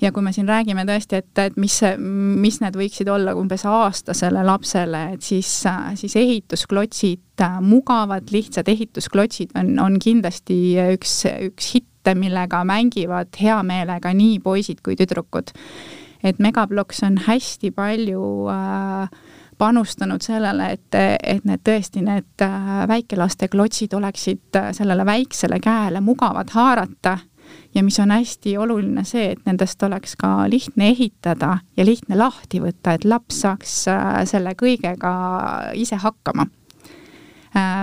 ja 0.00 0.12
kui 0.12 0.22
me 0.22 0.32
siin 0.32 0.46
räägime 0.48 0.84
tõesti, 0.86 1.18
et, 1.18 1.38
et 1.42 1.56
mis, 1.58 1.80
mis 1.98 2.60
need 2.62 2.76
võiksid 2.78 3.08
olla 3.10 3.34
umbes 3.34 3.64
aastasele 3.66 4.44
lapsele, 4.46 5.00
et 5.16 5.26
siis, 5.26 5.50
siis 5.98 6.14
ehitusklotsid, 6.16 7.42
mugavad, 7.66 8.30
lihtsad 8.30 8.70
ehitusklotsid 8.70 9.56
on, 9.58 9.74
on 9.82 9.98
kindlasti 9.98 10.76
üks, 10.94 11.24
üks 11.50 11.72
hitte, 11.74 12.14
millega 12.14 12.62
mängivad 12.66 13.34
hea 13.40 13.58
meelega 13.66 14.14
nii 14.14 14.38
poisid 14.44 14.84
kui 14.86 14.94
tüdrukud 14.96 15.50
et 16.24 16.38
Megabloks 16.38 17.02
on 17.06 17.18
hästi 17.26 17.70
palju 17.70 18.22
äh, 18.52 19.10
panustanud 19.58 20.22
sellele, 20.22 20.72
et, 20.76 20.94
et 21.22 21.46
need 21.46 21.62
tõesti, 21.66 22.02
need 22.04 22.44
äh, 22.44 22.68
väikelaste 22.88 23.48
klotsid 23.50 23.94
oleksid 23.98 24.56
äh, 24.56 24.70
sellele 24.76 25.06
väiksele 25.06 25.58
käele 25.62 26.00
mugavad 26.04 26.54
haarata. 26.54 27.18
Ja 27.74 27.80
mis 27.84 27.96
on 28.00 28.10
hästi 28.12 28.58
oluline 28.60 29.04
see, 29.08 29.30
et 29.32 29.46
nendest 29.48 29.82
oleks 29.82 30.14
ka 30.20 30.44
lihtne 30.52 30.90
ehitada 30.92 31.58
ja 31.76 31.84
lihtne 31.84 32.16
lahti 32.16 32.60
võtta, 32.60 32.94
et 32.94 33.06
laps 33.08 33.42
saaks 33.44 33.74
äh, 33.92 34.22
selle 34.28 34.54
kõigega 34.58 35.12
ise 35.76 36.00
hakkama. 36.00 36.48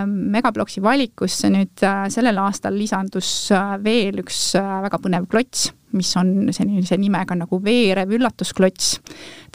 Megabloksi 0.05 0.79
valikusse 0.79 1.49
nüüd 1.49 1.81
sellel 2.13 2.37
aastal 2.37 2.77
lisandus 2.77 3.49
veel 3.83 4.21
üks 4.21 4.37
väga 4.53 4.99
põnev 5.01 5.25
klots 5.27 5.65
mis 5.95 6.11
on 6.19 6.51
sellise 6.55 6.97
nimega 6.99 7.37
nagu 7.37 7.59
veerev 7.63 8.11
üllatusklots, 8.17 8.99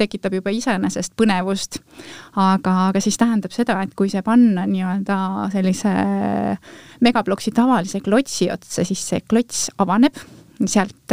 tekitab 0.00 0.38
juba 0.38 0.52
iseenesest 0.54 1.14
põnevust. 1.18 1.80
aga, 2.36 2.74
aga 2.88 3.00
siis 3.00 3.18
tähendab 3.20 3.54
seda, 3.54 3.80
et 3.82 3.94
kui 3.94 4.10
see 4.12 4.22
panna 4.26 4.66
nii-öelda 4.66 5.50
sellise 5.52 5.94
megabloksi 7.00 7.52
tavalise 7.56 8.00
klotsi 8.04 8.50
otsa, 8.52 8.84
siis 8.84 9.04
see 9.12 9.24
klots 9.28 9.68
avaneb. 9.78 10.16
Sealt, 10.60 11.12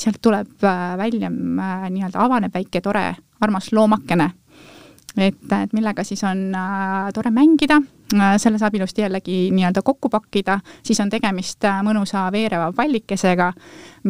sealt 0.00 0.18
tuleb 0.18 0.64
välja 0.98 1.28
nii-öelda 1.30 2.18
avaneb 2.18 2.54
väike 2.54 2.80
tore 2.82 3.12
armas 3.44 3.70
loomakene 3.70 4.32
et, 5.16 5.52
et 5.62 5.74
millega 5.76 6.04
siis 6.06 6.22
on 6.26 6.48
äh, 6.54 7.12
tore 7.14 7.30
mängida. 7.30 7.78
äh,, 7.78 7.93
selle 8.12 8.58
saab 8.58 8.74
ilusti 8.74 9.02
jällegi 9.02 9.50
nii-öelda 9.50 9.82
kokku 9.82 10.08
pakkida, 10.08 10.58
siis 10.82 11.00
on 11.00 11.10
tegemist 11.10 11.64
äh, 11.64 11.80
mõnusa 11.84 12.26
veereva 12.32 12.70
pallikesega, 12.76 13.50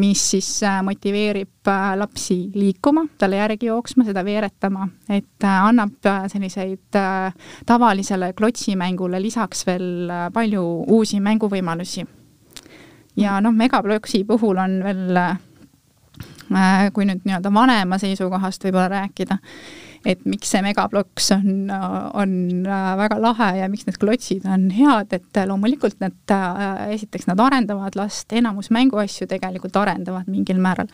mis 0.00 0.24
siis 0.34 0.48
äh, 0.66 0.80
motiveerib 0.84 1.70
äh, 1.70 1.94
lapsi 1.98 2.50
liikuma, 2.54 3.06
talle 3.18 3.38
järgi 3.38 3.70
jooksma, 3.70 4.04
seda 4.04 4.24
veeretama, 4.26 4.88
et 5.08 5.46
äh, 5.46 5.62
annab 5.68 6.06
äh, 6.06 6.26
selliseid 6.32 6.98
äh, 6.98 7.32
tavalisele 7.66 8.32
klotsimängule 8.32 9.22
lisaks 9.22 9.66
veel 9.66 10.10
äh, 10.10 10.28
palju 10.34 10.64
uusi 10.88 11.20
mänguvõimalusi. 11.20 12.06
ja 13.16 13.40
noh, 13.40 13.54
Megabloksi 13.54 14.24
puhul 14.24 14.58
on 14.58 14.80
veel 14.84 15.16
äh, 15.16 15.38
kui 16.92 17.06
nüüd 17.06 17.24
nii-öelda 17.24 17.54
vanema 17.54 17.98
seisukohast 17.98 18.64
võib-olla 18.64 18.88
rääkida, 18.88 19.38
et 20.04 20.24
miks 20.28 20.50
see 20.52 20.62
megabloks 20.64 21.30
on, 21.36 21.70
on 22.14 22.34
väga 23.00 23.18
lahe 23.22 23.50
ja 23.60 23.68
miks 23.72 23.86
need 23.88 23.98
klotsid 24.00 24.44
on 24.48 24.68
head, 24.74 25.14
et 25.16 25.40
loomulikult 25.48 25.96
need, 26.04 26.34
esiteks 26.94 27.28
nad 27.30 27.40
arendavad 27.40 27.96
last, 27.98 28.32
enamus 28.36 28.70
mänguasju 28.74 29.28
tegelikult 29.30 29.76
arendavad 29.80 30.28
mingil 30.30 30.60
määral. 30.62 30.90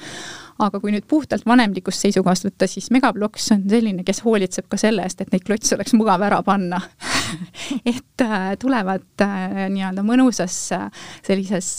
aga 0.61 0.81
kui 0.81 0.92
nüüd 0.92 1.07
puhtalt 1.09 1.46
vanemlikust 1.49 2.05
seisukohast 2.05 2.44
võtta, 2.44 2.68
siis 2.68 2.90
megabloks 2.92 3.51
on 3.55 3.64
selline, 3.70 4.05
kes 4.05 4.20
hoolitseb 4.27 4.68
ka 4.68 4.77
selle 4.81 5.07
eest, 5.07 5.20
et 5.20 5.33
neid 5.33 5.46
klotse 5.46 5.75
oleks 5.77 5.96
mugav 5.96 6.23
ära 6.27 6.42
panna 6.46 6.83
et 7.93 8.25
äh, 8.25 8.53
tulevad 8.61 9.25
äh, 9.25 9.66
nii-öelda 9.73 10.05
mõnusas 10.07 10.57
äh, 10.77 10.87
sellises 11.27 11.71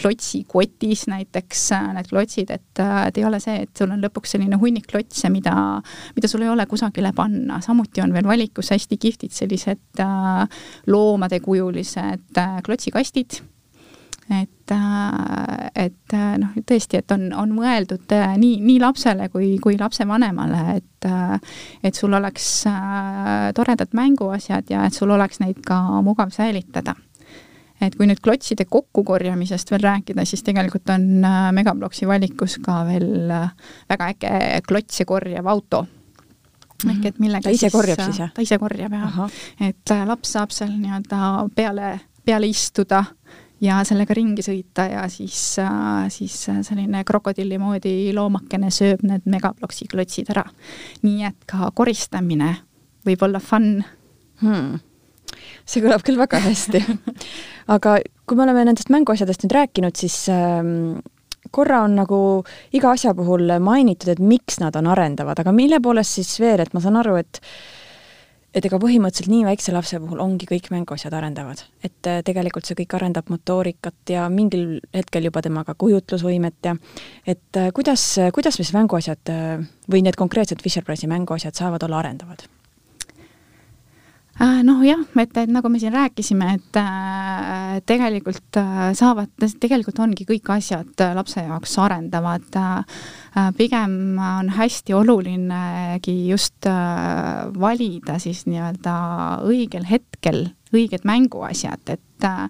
klotsikotis 0.00 1.06
näiteks 1.10 1.66
need 1.96 2.10
klotsid, 2.10 2.52
et, 2.54 2.82
et 3.06 3.20
ei 3.20 3.26
ole 3.26 3.40
see, 3.42 3.64
et 3.66 3.72
sul 3.76 3.92
on 3.92 4.02
lõpuks 4.02 4.36
selline 4.36 4.58
hunnik 4.60 4.88
klotse, 4.90 5.30
mida, 5.32 5.54
mida 6.16 6.30
sul 6.30 6.44
ei 6.44 6.52
ole 6.52 6.66
kusagile 6.70 7.12
panna, 7.16 7.60
samuti 7.64 8.04
on 8.04 8.14
veel 8.14 8.28
valikus 8.28 8.72
hästi 8.74 9.00
kihvtid 9.00 9.34
sellised 9.36 10.04
loomadekujulised 10.90 12.40
äh, 12.40 12.60
klotsikastid 12.66 13.40
et, 14.30 14.72
äh, 14.74 15.84
et 15.86 16.16
noh, 16.38 16.54
tõesti, 16.66 17.00
et 17.00 17.12
on, 17.14 17.28
on 17.36 17.52
mõeldud 17.56 18.14
nii, 18.38 18.56
nii 18.62 18.78
lapsele 18.82 19.28
kui, 19.32 19.52
kui 19.62 19.78
lapsevanemale, 19.80 20.62
et, 20.78 21.10
et 21.82 21.94
sul 21.96 22.14
oleks 22.14 22.48
toredad 23.56 23.94
mänguasjad 23.96 24.70
ja 24.70 24.86
et 24.86 24.96
sul 24.96 25.10
oleks 25.10 25.40
neid 25.42 25.62
ka 25.66 25.80
mugav 26.06 26.34
säilitada 26.34 26.94
et 27.80 27.94
kui 27.96 28.04
nüüd 28.04 28.20
klotside 28.20 28.66
kokkukorjamisest 28.68 29.70
veel 29.72 29.86
rääkida, 29.86 30.26
siis 30.28 30.42
tegelikult 30.44 30.90
on 30.92 31.24
Megabloksi 31.56 32.04
valikus 32.06 32.58
ka 32.60 32.82
veel 32.84 33.30
väga 33.88 34.10
äge 34.12 34.60
klotse 34.68 35.08
korjav 35.08 35.48
auto 35.48 35.86
ehk 36.88 36.98
mhm. 36.98 37.06
et 37.06 37.18
millega 37.20 37.48
ta 37.48 37.54
ise 37.54 37.68
siis, 37.68 37.74
korjab 37.74 38.02
siis 38.04 38.20
jah? 38.22 38.32
ta 38.34 38.44
ise 38.44 38.58
korjab 38.60 38.94
jah, 38.96 39.18
et 39.60 39.94
äh, 39.94 40.04
laps 40.08 40.34
saab 40.36 40.54
seal 40.54 40.72
nii-öelda 40.76 41.30
peale, 41.56 41.92
peale 42.24 42.50
istuda 42.50 43.02
ja 43.60 43.80
sellega 43.86 44.16
ringi 44.16 44.44
sõita 44.44 44.86
ja 44.90 45.04
siis, 45.12 45.36
äh, 45.62 46.08
siis 46.12 46.36
selline 46.48 47.04
krokodilli 47.08 47.58
moodi 47.60 47.94
loomakene 48.16 48.70
sööb 48.74 49.04
need 49.06 49.28
megaploksi 49.30 49.88
klotsid 49.90 50.32
ära. 50.34 50.46
nii 51.02 51.24
et 51.28 51.48
ka 51.50 51.70
koristamine 51.74 52.54
võib 53.06 53.22
olla 53.24 53.40
fun. 53.40 53.80
Hmm.. 54.40 54.80
see 55.68 55.82
kõlab 55.84 56.02
küll 56.04 56.18
väga 56.18 56.40
hästi. 56.40 56.80
Aga 57.74 57.98
kui 58.26 58.36
me 58.36 58.46
oleme 58.46 58.64
nendest 58.64 58.90
mänguasjadest 58.90 59.44
nüüd 59.44 59.54
rääkinud, 59.54 59.96
siis 59.96 60.16
ähm, 60.32 60.98
korra 61.54 61.82
on 61.84 61.96
nagu 61.98 62.20
iga 62.76 62.94
asja 62.94 63.12
puhul 63.14 63.52
mainitud, 63.62 64.10
et 64.12 64.22
miks 64.22 64.60
nad 64.62 64.76
on 64.78 64.88
arendavad, 64.90 65.38
aga 65.42 65.52
mille 65.54 65.80
poolest 65.82 66.18
siis 66.18 66.32
veel, 66.42 66.62
et 66.62 66.74
ma 66.74 66.82
saan 66.82 66.98
aru, 67.00 67.16
et 67.20 67.40
et 68.54 68.66
ega 68.66 68.78
põhimõtteliselt 68.82 69.30
nii 69.30 69.46
väikse 69.46 69.74
lapse 69.74 70.00
puhul 70.02 70.22
ongi 70.22 70.48
kõik 70.50 70.70
mänguasjad 70.74 71.14
arendavad. 71.14 71.62
et 71.84 72.06
äh, 72.06 72.22
tegelikult 72.26 72.66
see 72.66 72.78
kõik 72.82 72.96
arendab 72.98 73.30
motoorikat 73.30 74.14
ja 74.14 74.28
mingil 74.28 74.80
hetkel 74.94 75.28
juba 75.28 75.42
temaga 75.42 75.74
kujutlusvõimet 75.74 76.70
ja 76.70 76.76
et 77.26 77.56
äh, 77.56 77.70
kuidas, 77.74 78.04
kuidas 78.34 78.58
siis 78.58 78.72
mänguasjad 78.74 79.30
äh, 79.30 79.66
või 79.90 80.02
need 80.02 80.18
konkreetsed 80.18 80.62
Fisher-Price'i 80.62 81.10
mänguasjad 81.10 81.54
saavad 81.54 81.86
olla 81.86 82.02
arendavad? 82.02 82.48
Noh 84.40 84.80
jah, 84.84 85.00
et, 85.20 85.34
et 85.36 85.50
nagu 85.52 85.68
me 85.68 85.80
siin 85.80 85.92
rääkisime, 85.92 86.46
et 86.56 86.78
äh, 86.80 87.80
tegelikult 87.86 88.56
äh, 88.56 88.78
saavad, 88.96 89.32
tegelikult 89.60 90.00
ongi 90.00 90.24
kõik 90.28 90.48
asjad 90.54 91.02
äh, 91.04 91.12
lapse 91.16 91.44
jaoks 91.44 91.76
arendavad 91.82 92.56
äh,. 92.56 93.02
pigem 93.56 94.18
on 94.18 94.48
hästi 94.56 94.94
olulinegi 94.96 96.14
just 96.30 96.66
äh, 96.66 97.50
valida 97.60 98.18
siis 98.18 98.46
nii-öelda 98.48 98.94
õigel 99.46 99.84
hetkel 99.90 100.48
õiged 100.74 101.04
mänguasjad, 101.04 101.84
et 101.92 102.24
äh, 102.24 102.48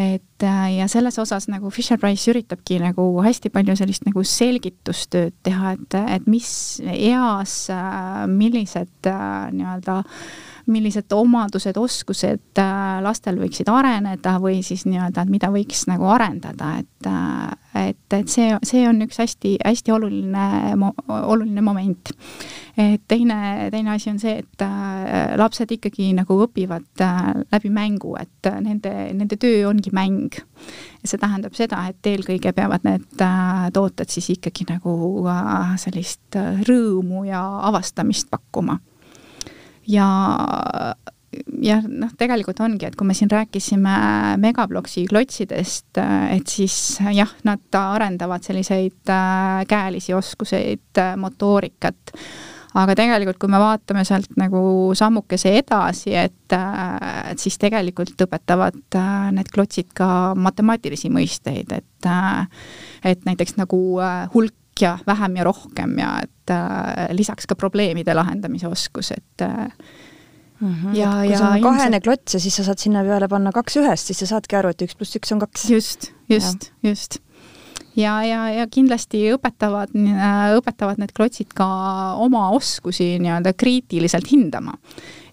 et 0.00 0.44
ja 0.46 0.86
selles 0.88 1.16
osas 1.18 1.48
nagu 1.50 1.68
Fisher-Price 1.74 2.30
üritabki 2.30 2.76
nagu 2.78 3.02
hästi 3.24 3.50
palju 3.50 3.74
sellist 3.76 4.04
nagu 4.06 4.22
selgitustööd 4.22 5.34
teha, 5.42 5.72
et, 5.74 5.96
et 6.14 6.28
mis 6.30 6.52
eas, 6.94 7.56
millised 8.30 9.10
nii-öelda 9.10 9.96
äh, 9.98 10.30
millised 10.72 11.12
omadused, 11.12 11.76
oskused 11.76 12.60
äh, 12.60 13.00
lastel 13.04 13.40
võiksid 13.40 13.68
areneda 13.70 14.36
või 14.42 14.60
siis 14.66 14.86
nii-öelda, 14.88 15.24
et 15.24 15.32
mida 15.32 15.50
võiks 15.52 15.86
nagu 15.90 16.08
arendada, 16.10 16.76
et 16.80 17.10
äh, 17.10 17.50
et, 17.80 18.12
et 18.16 18.28
see, 18.28 18.48
see 18.66 18.82
on 18.88 18.98
üks 19.04 19.20
hästi-hästi 19.22 19.92
oluline, 19.94 20.46
oluline 21.06 21.62
moment. 21.62 22.10
et 22.74 23.02
teine, 23.08 23.68
teine 23.70 23.92
asi 23.94 24.10
on 24.10 24.18
see, 24.18 24.40
et 24.42 24.64
äh, 24.66 25.36
lapsed 25.38 25.70
ikkagi 25.76 26.10
nagu 26.16 26.34
õpivad 26.46 27.04
läbi 27.52 27.70
mängu, 27.70 28.16
et 28.18 28.50
nende, 28.64 28.92
nende 29.14 29.38
töö 29.38 29.68
ongi 29.70 29.94
mäng. 29.94 30.40
see 31.04 31.18
tähendab 31.20 31.54
seda, 31.56 31.86
et 31.88 32.10
eelkõige 32.10 32.52
peavad 32.52 32.84
need 32.84 33.22
tooted 33.72 34.10
siis 34.10 34.32
ikkagi 34.34 34.66
nagu 34.68 35.24
sellist 35.80 36.36
rõõmu 36.66 37.24
ja 37.30 37.40
avastamist 37.70 38.28
pakkuma 38.30 38.80
ja 39.90 40.08
jah, 41.62 41.82
noh, 41.86 42.12
tegelikult 42.18 42.60
ongi, 42.64 42.86
et 42.88 42.96
kui 42.98 43.08
me 43.08 43.16
siin 43.16 43.30
rääkisime 43.30 43.96
Megabloksi 44.42 45.06
klotsidest, 45.10 46.00
et 46.34 46.50
siis 46.50 46.76
jah, 47.14 47.32
nad 47.46 47.80
arendavad 47.80 48.44
selliseid 48.46 49.12
äh, 49.12 49.64
käelisi 49.70 50.14
oskuseid, 50.16 50.88
äh, 50.98 51.14
motoorikat, 51.20 52.14
aga 52.80 52.94
tegelikult, 52.98 53.38
kui 53.42 53.50
me 53.50 53.60
vaatame 53.62 54.04
sealt 54.06 54.34
nagu 54.40 54.62
sammukese 54.98 55.56
edasi, 55.62 56.14
et, 56.18 56.54
äh, 56.56 57.32
et 57.32 57.42
siis 57.42 57.58
tegelikult 57.62 58.26
õpetavad 58.26 58.98
need 59.36 59.50
klotsid 59.54 59.92
ka 59.96 60.32
matemaatilisi 60.38 61.12
mõisteid, 61.14 61.76
et 61.76 61.86
et 63.04 63.26
näiteks 63.26 63.58
nagu 63.58 63.76
hulk 64.32 64.59
ja 64.82 64.98
vähem 65.06 65.36
ja 65.36 65.44
rohkem 65.44 65.98
ja 65.98 66.12
et 66.22 66.52
äh, 66.54 67.08
lisaks 67.16 67.46
ka 67.46 67.56
probleemide 67.58 68.14
lahendamise 68.14 68.68
oskus, 68.68 69.12
et 69.16 69.46
äh, 69.46 69.68
Mm 70.60 70.74
-hmm. 70.74 70.96
ja, 70.96 71.10
kui 71.10 71.30
ja 71.30 71.38
sul 71.38 71.46
on 71.46 71.62
kahene 71.62 71.84
ilmselt... 71.84 72.02
klots 72.02 72.34
ja 72.34 72.40
siis 72.40 72.56
sa 72.56 72.64
saad 72.64 72.78
sinna 72.78 73.02
peale 73.02 73.28
panna 73.28 73.52
kaks 73.52 73.76
ühest, 73.76 74.06
siis 74.06 74.18
sa 74.18 74.26
saadki 74.26 74.56
aru, 74.56 74.68
et 74.68 74.82
üks 74.82 74.96
pluss 74.96 75.16
üks 75.16 75.32
on 75.32 75.38
kaks. 75.40 75.70
just, 75.70 76.12
just, 76.28 76.72
just. 76.82 77.16
ja, 77.96 78.22
ja, 78.24 78.50
ja 78.50 78.66
kindlasti 78.66 79.22
õpetavad, 79.32 79.96
äh, 79.96 80.52
õpetavad 80.58 81.00
need 81.00 81.12
klotsid 81.16 81.54
ka 81.56 81.68
oma 82.14 82.50
oskusi 82.50 83.18
nii-öelda 83.18 83.52
kriitiliselt 83.56 84.28
hindama 84.32 84.76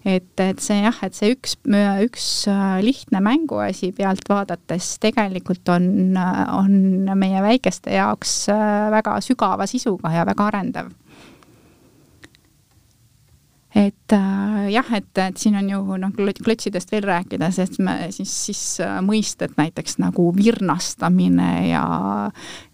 et, 0.08 0.32
et 0.40 0.62
see 0.62 0.78
jah, 0.80 1.00
et 1.04 1.16
see 1.16 1.32
üks, 1.34 1.56
üks 2.04 2.28
äh, 2.50 2.78
lihtne 2.84 3.20
mänguasi 3.24 3.90
pealt 3.96 4.28
vaadates 4.30 4.94
tegelikult 5.02 5.68
on, 5.74 6.16
on 6.16 7.12
meie 7.18 7.42
väikeste 7.44 7.92
jaoks 7.98 8.40
äh, 8.54 8.88
väga 8.94 9.18
sügava 9.24 9.68
sisuga 9.68 10.14
ja 10.16 10.24
väga 10.28 10.48
arendav. 10.52 10.94
Et 13.76 14.12
äh, 14.12 14.70
jah, 14.72 14.86
et, 14.96 15.10
et 15.20 15.36
siin 15.38 15.58
on 15.60 15.66
ju 15.68 15.96
noh, 16.00 16.12
klotsidest 16.16 16.90
veel 16.90 17.04
rääkida, 17.04 17.50
sest 17.52 17.76
me 17.84 18.08
siis, 18.14 18.32
siis 18.48 18.62
äh, 18.82 18.96
mõisted 19.04 19.52
näiteks 19.60 19.98
nagu 20.00 20.30
virnastamine 20.34 21.50
ja, 21.68 21.82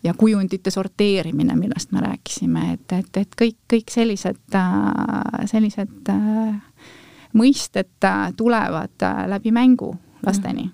ja 0.06 0.14
kujundite 0.16 0.70
sorteerimine, 0.72 1.58
millest 1.58 1.90
me 1.92 2.04
rääkisime, 2.06 2.68
et, 2.76 2.94
et, 2.94 3.20
et 3.24 3.36
kõik, 3.42 3.58
kõik 3.74 3.90
sellised 3.92 4.56
äh,, 4.56 5.42
sellised 5.50 6.14
äh, 6.14 6.54
mõisted 7.34 8.08
tulevad 8.36 9.02
äh, 9.02 9.26
läbi 9.28 9.52
mängu 9.54 9.94
lasteni 10.26 10.70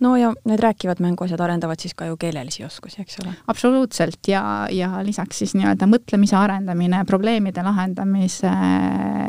no 0.00 0.16
ja 0.16 0.32
need 0.46 0.60
rääkivad 0.60 1.00
mänguasjad 1.02 1.40
arendavad 1.40 1.80
siis 1.80 1.94
ka 1.94 2.06
ju 2.06 2.16
keelelisi 2.16 2.64
oskusi, 2.64 3.02
eks 3.02 3.18
ole? 3.22 3.32
absoluutselt 3.46 4.28
ja, 4.28 4.42
ja 4.70 4.90
lisaks 5.04 5.42
siis 5.42 5.54
nii-öelda 5.58 5.88
mõtlemise 5.90 6.36
arendamine, 6.38 7.02
probleemide 7.08 7.62
lahendamise, 7.66 8.52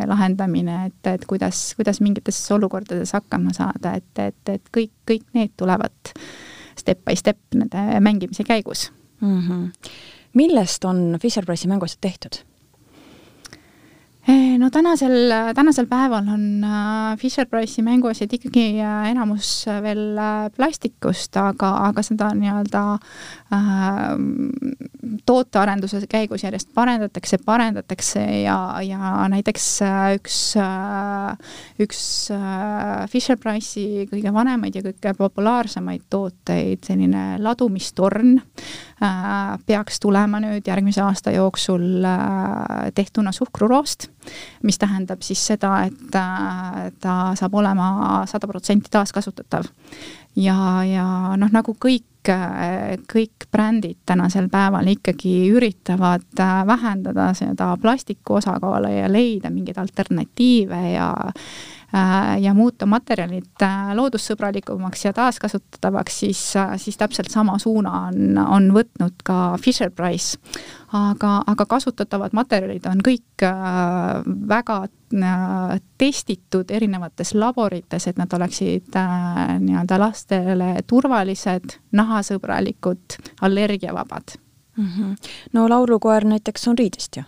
lahendamine, 0.10 0.80
et, 0.90 1.14
et 1.14 1.26
kuidas, 1.30 1.74
kuidas 1.80 2.02
mingites 2.06 2.40
olukordades 2.56 3.14
hakkama 3.18 3.54
saada, 3.56 3.96
et, 3.98 4.12
et, 4.20 4.54
et 4.56 4.72
kõik, 4.78 4.94
kõik 5.10 5.26
need 5.38 5.56
tulevad 5.58 6.14
step 6.80 7.04
by 7.06 7.18
step 7.18 7.42
nende 7.58 8.04
mängimise 8.06 8.46
käigus 8.48 8.90
mm. 9.22 9.42
-hmm. 9.42 9.92
millest 10.34 10.86
on 10.86 11.18
Fisher-Price'i 11.22 11.68
mänguasjad 11.68 12.02
tehtud? 12.02 12.44
Eh, 14.30 14.58
no 14.62 14.68
tänasel, 14.70 15.32
tänasel 15.56 15.88
päeval 15.90 16.28
on 16.30 16.64
äh, 16.64 17.18
Fisher-Price'i 17.18 17.82
mänguasjad 17.82 18.34
ikkagi 18.36 18.78
äh, 18.78 19.08
enamus 19.10 19.64
veel 19.82 20.20
äh, 20.22 20.52
plastikust, 20.54 21.34
aga, 21.42 21.72
aga 21.88 22.04
seda 22.06 22.28
nii-öelda 22.38 22.84
äh, 23.56 24.04
tootearenduse 25.26 26.04
käigus 26.12 26.44
järjest 26.46 26.70
parendatakse, 26.78 27.40
parendatakse 27.46 28.22
ja, 28.44 28.60
ja 28.86 29.16
näiteks 29.34 29.66
üks, 30.20 30.38
üks 31.82 32.04
Fisher-Price'i 33.10 34.06
kõige 34.12 34.36
vanemaid 34.36 34.78
ja 34.78 34.86
kõige 34.86 35.16
populaarsemaid 35.18 36.06
tooteid, 36.14 36.86
selline 36.86 37.40
ladumistorn 37.42 38.38
äh,, 38.38 38.78
peaks 39.66 40.00
tulema 40.00 40.42
nüüd 40.44 40.68
järgmise 40.68 41.02
aasta 41.02 41.32
jooksul 41.32 42.04
äh, 42.04 42.90
tehtuna 42.96 43.32
suhkruroost 43.32 44.10
mis 44.64 44.78
tähendab 44.80 45.24
siis 45.26 45.42
seda, 45.52 45.72
et 45.88 46.16
äh, 46.16 46.92
ta 47.02 47.16
saab 47.40 47.56
olema 47.60 48.24
sada 48.30 48.48
protsenti 48.48 48.92
taaskasutatav. 48.92 49.70
ja, 50.36 50.58
ja 50.86 51.06
noh, 51.38 51.52
nagu 51.52 51.76
kõik, 51.86 52.30
äh, 52.30 52.98
kõik 53.12 53.48
brändid 53.52 53.98
tänasel 54.06 54.50
päeval 54.50 54.88
ikkagi 54.94 55.36
üritavad 55.56 56.28
äh, 56.40 56.62
vähendada 56.68 57.32
seda 57.34 57.76
plastiku 57.82 58.40
osakaalu 58.40 58.94
ja 59.00 59.12
leida 59.12 59.50
mingeid 59.54 59.78
alternatiive 59.78 60.84
ja 60.94 61.14
Äh, 61.30 61.79
ja 62.40 62.54
muuta 62.54 62.86
materjalid 62.86 63.64
äh, 63.66 63.92
loodussõbralikumaks 63.98 65.06
ja 65.06 65.14
taaskasutatavaks, 65.14 66.20
siis, 66.20 66.42
äh, 66.56 66.76
siis 66.78 66.98
täpselt 66.98 67.32
sama 67.34 67.58
suuna 67.60 67.92
on, 68.08 68.38
on 68.38 68.70
võtnud 68.76 69.24
ka 69.26 69.58
Fisher-Price. 69.62 70.38
aga, 70.94 71.42
aga 71.48 71.66
kasutatavad 71.66 72.34
materjalid 72.34 72.86
on 72.90 73.02
kõik 73.06 73.44
väga 74.50 74.78
testitud 75.98 76.72
erinevates 76.72 77.34
laborites, 77.34 78.08
et 78.08 78.18
nad 78.18 78.34
oleksid 78.34 78.94
nii-öelda 78.94 80.00
lastele 80.00 80.70
turvalised, 80.88 81.78
nahasõbralikud, 81.92 83.18
allergiavabad 83.42 84.38
mm. 84.78 84.86
-hmm. 84.86 85.16
no 85.54 85.70
laulukoer 85.70 86.26
näiteks 86.26 86.68
on 86.68 86.78
riidest 86.78 87.18
ju 87.18 87.24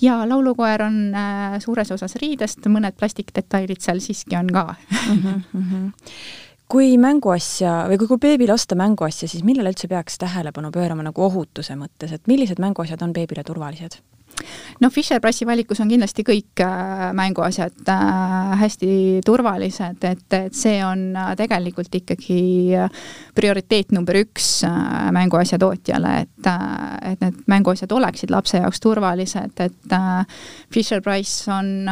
ja 0.00 0.28
laulukoer 0.28 0.82
on 0.82 0.96
äh, 1.14 1.58
suures 1.62 1.92
osas 1.94 2.16
riidest, 2.22 2.66
mõned 2.68 2.96
plastikdetailid 2.98 3.80
seal 3.80 4.00
siiski 4.00 4.36
on 4.36 4.50
ka 4.52 4.64
mm. 4.74 5.22
-hmm, 5.22 5.42
mm 5.52 5.62
-hmm. 5.70 5.92
kui 6.68 6.98
mänguasja 6.98 7.84
või 7.88 7.98
kui, 7.98 8.08
kui 8.08 8.18
beebile 8.18 8.52
osta 8.52 8.74
mänguasja, 8.74 9.28
siis 9.28 9.44
millele 9.44 9.68
üldse 9.68 9.88
peaks 9.88 10.18
tähelepanu 10.18 10.70
pöörama 10.70 11.02
nagu 11.02 11.22
ohutuse 11.22 11.74
mõttes, 11.74 12.12
et 12.12 12.26
millised 12.26 12.58
mänguasjad 12.58 13.02
on 13.02 13.12
beebile 13.12 13.42
turvalised? 13.44 14.00
No 14.80 14.90
Fisher-Price'i 14.90 15.46
valikus 15.46 15.80
on 15.80 15.90
kindlasti 15.90 16.24
kõik 16.26 16.62
äh, 16.64 17.10
mänguasjad 17.16 17.90
äh, 17.90 18.54
hästi 18.60 18.90
turvalised, 19.26 20.04
et, 20.04 20.26
et 20.38 20.56
see 20.56 20.78
on 20.84 21.10
äh, 21.16 21.32
tegelikult 21.38 21.94
ikkagi 21.94 22.40
prioriteet 23.34 23.92
number 23.94 24.16
üks 24.20 24.48
mänguasja 25.14 25.58
tootjale, 25.60 26.14
et, 26.24 26.48
et 27.10 27.22
need 27.22 27.40
mänguasjad 27.50 27.92
oleksid 27.92 28.32
lapse 28.32 28.58
jaoks 28.60 28.80
turvalised, 28.82 29.60
et 29.64 29.96
Fisher-Price 30.72 31.50
on 31.52 31.88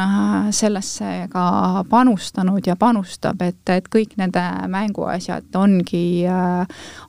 sellesse 0.55 1.11
ka 1.31 1.83
panustanud 1.89 2.63
ja 2.67 2.75
panustab, 2.79 3.41
et, 3.45 3.61
et 3.69 3.89
kõik 3.91 4.15
nende 4.19 4.43
mänguasjad 4.71 5.55
ongi 5.59 6.23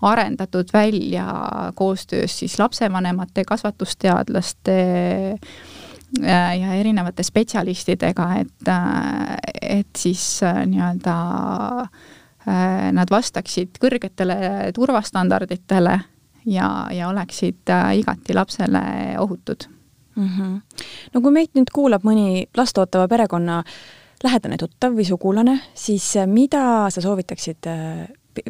arendatud 0.02 0.72
välja 0.74 1.26
koostöös 1.74 2.38
siis 2.38 2.58
lapsevanemate, 2.58 3.44
kasvatusteadlaste 3.44 5.33
ja 6.20 6.74
erinevate 6.74 7.22
spetsialistidega, 7.26 8.28
et, 8.40 8.68
äh, 8.68 9.36
et 9.80 9.96
siis 9.98 10.42
äh, 10.42 10.64
nii-öelda 10.66 11.16
nad 12.92 13.08
vastaksid 13.08 13.78
kõrgetele 13.80 14.34
turvastandarditele 14.76 15.94
ja, 16.52 16.66
ja 16.92 17.06
oleksid 17.08 17.72
igati 17.96 18.36
lapsele 18.36 18.82
ohutud 19.16 19.64
mm. 20.14 20.28
-hmm. 20.28 20.82
no 21.14 21.22
kui 21.24 21.32
meid 21.32 21.56
nüüd 21.56 21.72
kuulab 21.72 22.04
mõni 22.04 22.44
last 22.56 22.76
ootava 22.78 23.08
perekonna 23.08 23.62
lähedane 24.24 24.60
tuttav 24.60 24.92
või 24.92 25.08
sugulane, 25.08 25.56
siis 25.74 26.10
mida 26.26 26.90
sa 26.90 27.00
soovitaksid 27.00 27.64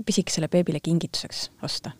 pisikesele 0.06 0.48
beebile 0.48 0.80
kingituseks 0.82 1.50
osta? 1.62 1.94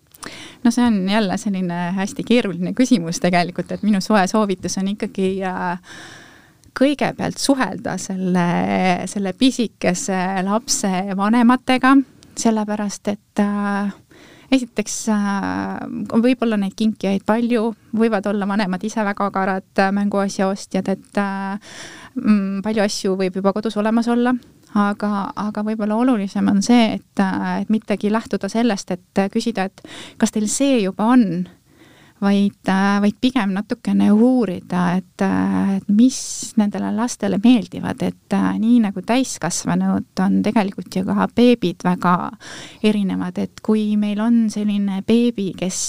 No 0.65 0.71
see 0.75 0.85
on 0.87 1.09
jälle 1.09 1.39
selline 1.39 1.81
hästi 1.97 2.25
keeruline 2.27 2.73
küsimus 2.77 3.21
tegelikult, 3.23 3.73
et 3.73 3.83
minu 3.87 4.01
soe 4.05 4.27
soovitus 4.31 4.79
on 4.81 4.93
ikkagi 4.95 5.29
äh, 5.49 5.81
kõigepealt 6.75 7.39
suhelda 7.39 7.99
selle, 8.03 8.47
selle 9.11 9.35
pisikese 9.39 10.21
lapse 10.47 10.91
vanematega, 11.17 11.95
sellepärast 12.39 13.13
et 13.13 13.43
äh, 13.43 13.93
esiteks 14.55 14.97
äh, 15.15 15.85
võib-olla 16.25 16.59
neid 16.61 16.75
kinkijaid 16.79 17.25
palju, 17.27 17.69
võivad 17.97 18.27
olla 18.31 18.49
vanemad 18.51 18.83
ise 18.87 19.05
väga 19.07 19.31
agarad 19.31 19.85
mänguasja 19.95 20.49
ostjad, 20.51 20.91
et 20.97 21.23
äh, 21.23 21.79
mm, 22.19 22.65
palju 22.67 22.85
asju 22.85 23.15
võib 23.21 23.39
juba 23.41 23.55
kodus 23.57 23.79
olemas 23.81 24.11
olla 24.11 24.35
aga, 24.75 25.11
aga 25.37 25.65
võib-olla 25.67 25.99
olulisem 26.03 26.49
on 26.51 26.63
see, 26.65 26.95
et, 26.99 27.25
et 27.61 27.71
mittegi 27.73 28.13
lähtuda 28.13 28.51
sellest, 28.53 28.95
et 28.95 29.27
küsida, 29.33 29.69
et 29.71 29.85
kas 30.19 30.35
teil 30.35 30.49
see 30.51 30.81
juba 30.83 31.13
on, 31.15 31.45
vaid, 32.25 32.71
vaid 33.01 33.17
pigem 33.21 33.55
natukene 33.55 34.11
uurida, 34.15 34.85
et, 34.99 35.25
et 35.77 35.89
mis 35.93 36.19
nendele 36.61 36.93
lastele 36.97 37.39
meeldivad, 37.43 38.03
et 38.07 38.37
nii 38.61 38.81
nagu 38.87 39.03
täiskasvanud 39.07 40.25
on 40.25 40.41
tegelikult 40.47 40.99
ju 40.99 41.05
ka 41.09 41.29
beebid 41.35 41.85
väga 41.87 42.15
erinevad, 42.85 43.39
et 43.43 43.65
kui 43.65 43.95
meil 44.01 44.23
on 44.25 44.45
selline 44.53 45.03
beebi, 45.07 45.53
kes 45.59 45.81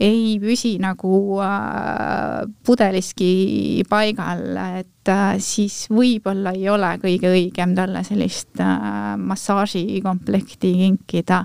ei 0.00 0.36
püsi 0.40 0.74
nagu 0.80 1.38
äh, 1.40 2.44
pudeliski 2.66 3.82
paigal, 3.88 4.42
et 4.82 5.08
äh, 5.08 5.38
siis 5.40 5.86
võib-olla 5.88 6.52
ei 6.52 6.66
ole 6.68 6.90
kõige 7.00 7.30
õigem 7.32 7.72
talle 7.78 8.02
sellist 8.04 8.60
äh, 8.60 9.14
massaažikomplekti 9.16 10.72
kinkida. 10.82 11.42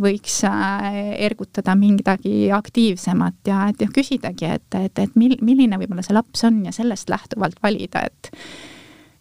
võiks 0.00 0.38
äh, 0.48 0.88
ergutada 1.26 1.76
midagi 1.76 2.48
aktiivsemat 2.56 3.52
ja, 3.52 3.66
et 3.68 3.84
jah, 3.84 3.92
küsidagi, 3.92 4.48
et, 4.56 4.80
et, 4.80 5.04
et 5.04 5.20
mil-, 5.20 5.40
milline 5.44 5.80
võib-olla 5.80 6.04
see 6.06 6.16
laps 6.16 6.48
on 6.48 6.64
ja 6.64 6.72
sellest 6.72 7.12
lähtuvalt 7.12 7.60
valida, 7.62 8.06
et 8.08 8.32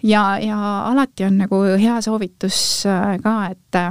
ja, 0.08 0.38
ja 0.40 0.62
alati 0.88 1.28
on 1.28 1.44
nagu 1.44 1.66
hea 1.76 2.00
soovitus 2.06 2.86
äh, 2.88 3.18
ka, 3.20 3.36
et 3.52 3.84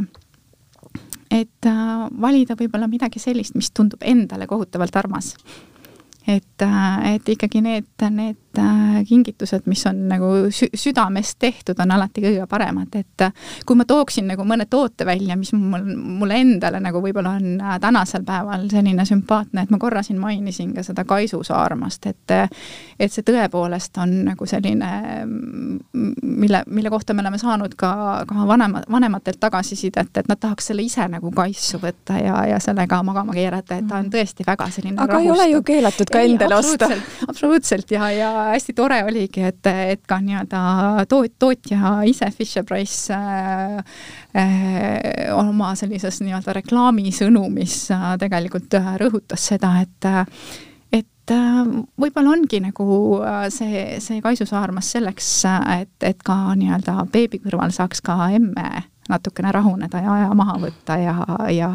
et 1.30 1.66
äh, 1.66 2.06
valida 2.20 2.56
võib-olla 2.58 2.88
midagi 2.90 3.20
sellist, 3.22 3.56
mis 3.58 3.70
tundub 3.70 4.02
endale 4.06 4.46
kohutavalt 4.46 4.96
armas. 4.96 5.34
Et, 6.28 6.62
äh, 6.62 7.14
et 7.14 7.28
ikkagi 7.28 7.60
need, 7.64 7.86
need 8.10 8.58
äh, 8.58 9.04
kingitused, 9.08 9.64
mis 9.66 9.86
on 9.88 10.02
nagu 10.10 10.26
sü 10.52 10.68
südamest 10.76 11.38
tehtud, 11.40 11.78
on 11.80 11.94
alati 11.96 12.20
kõige 12.20 12.44
paremad, 12.50 12.92
et 13.00 13.24
äh, 13.24 13.32
kui 13.66 13.78
ma 13.78 13.86
tooksin 13.88 14.28
nagu 14.28 14.44
mõne 14.44 14.66
toote 14.68 15.06
välja, 15.08 15.36
mis 15.40 15.54
mul, 15.56 15.86
mulle 16.20 16.40
endale 16.42 16.82
nagu 16.84 17.00
võib-olla 17.00 17.38
on 17.38 17.62
tänasel 17.80 18.26
päeval 18.28 18.66
selline 18.68 19.06
sümpaatne, 19.08 19.64
et 19.64 19.72
ma 19.72 19.80
korra 19.80 20.02
siin 20.04 20.20
mainisin 20.20 20.74
ka 20.76 20.84
seda 20.84 21.06
Kaisu 21.08 21.40
saarmast, 21.46 22.06
et 22.06 22.36
et 22.98 23.12
see 23.14 23.24
tõepoolest 23.24 23.96
on 24.02 24.12
nagu 24.26 24.46
selline, 24.46 24.88
mille, 25.94 26.62
mille 26.66 26.90
kohta 26.90 27.14
me 27.14 27.22
oleme 27.24 27.38
saanud 27.40 27.72
ka, 27.78 27.90
ka 28.28 28.46
vanema, 28.46 28.82
vanematelt 28.90 29.40
tagasisidet, 29.40 30.12
et 30.12 30.28
nad 30.28 30.40
tahaks 30.40 30.68
selle 30.70 30.84
ise 30.84 31.06
nagu 31.08 31.30
kaisu 31.32 31.80
võtta 31.80 32.18
ja, 32.20 32.42
ja 32.52 32.60
sellega 32.60 33.00
magama 33.06 33.32
keerata, 33.36 33.78
et 33.78 33.88
ta 33.88 34.02
on 34.02 34.10
tõesti 34.12 34.44
väga 34.46 34.68
selline 34.74 34.98
aga 34.98 35.14
rahustav. 35.14 35.24
ei 35.24 35.34
ole 35.34 35.50
ju 35.54 35.62
keelatud 35.72 36.12
ka 36.18 36.26
endale 36.26 36.58
osta. 36.58 36.90
absoluutselt. 37.28 37.90
Ja, 37.94 38.10
ja 38.14 38.30
hästi 38.52 38.74
tore 38.76 39.00
oligi, 39.06 39.44
et, 39.48 39.66
et 39.94 40.04
ka 40.08 40.20
nii-öelda 40.24 40.62
toot-, 41.10 41.36
tootja 41.38 41.98
ise, 42.08 42.30
Fisher-Price 42.34 43.14
äh, 43.14 43.82
äh, 44.36 45.34
oma 45.34 45.74
sellises 45.78 46.20
nii-öelda 46.24 46.56
reklaamisõnumis 46.60 47.80
äh, 47.94 48.08
tegelikult 48.20 48.78
äh, 48.78 48.96
rõhutas 49.00 49.48
seda, 49.52 49.76
et 49.82 50.10
et 51.28 51.34
äh, 51.34 51.58
võib-olla 52.00 52.32
ongi 52.32 52.60
nagu 52.64 52.86
äh, 53.20 53.48
see, 53.52 53.84
see 54.04 54.22
Kaisu 54.24 54.46
saarmas 54.48 54.92
selleks, 54.94 55.28
et, 55.78 55.96
et 56.04 56.22
ka 56.24 56.54
nii-öelda 56.58 57.04
beebi 57.12 57.42
kõrval 57.44 57.74
saaks 57.74 58.02
ka 58.04 58.30
emme 58.34 58.86
natukene 59.08 59.52
rahuneda 59.52 60.02
ja 60.04 60.14
aja 60.14 60.32
maha 60.36 60.58
võtta 60.60 60.98
ja, 61.00 61.14
ja 61.52 61.70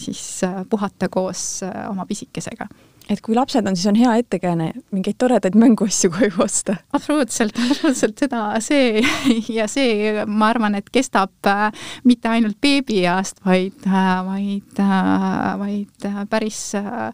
siis 0.00 0.40
puhata 0.70 1.10
koos 1.12 1.60
oma 1.90 2.06
pisikesega 2.08 2.68
et 3.10 3.20
kui 3.24 3.34
lapsed 3.34 3.66
on, 3.66 3.76
siis 3.76 3.88
on 3.90 3.98
hea 3.98 4.12
ettekääne 4.22 4.70
mingeid 4.94 5.18
toredaid 5.18 5.56
mänguasju 5.58 6.10
koju 6.14 6.42
osta. 6.44 6.76
absoluutselt, 6.92 7.58
absoluutselt 7.70 8.22
seda, 8.22 8.42
see 8.62 9.02
ja 9.58 9.66
see, 9.70 10.12
ma 10.26 10.50
arvan, 10.52 10.76
et 10.78 10.90
kestab 10.94 11.50
äh, 11.50 11.66
mitte 12.06 12.30
ainult 12.30 12.58
beebieast, 12.62 13.42
vaid 13.46 13.86
äh,, 13.86 14.10
vaid 14.26 14.82
äh,, 14.82 15.58
vaid 15.60 16.06
äh, 16.06 16.20
päris 16.30 16.60
äh,, 16.78 17.10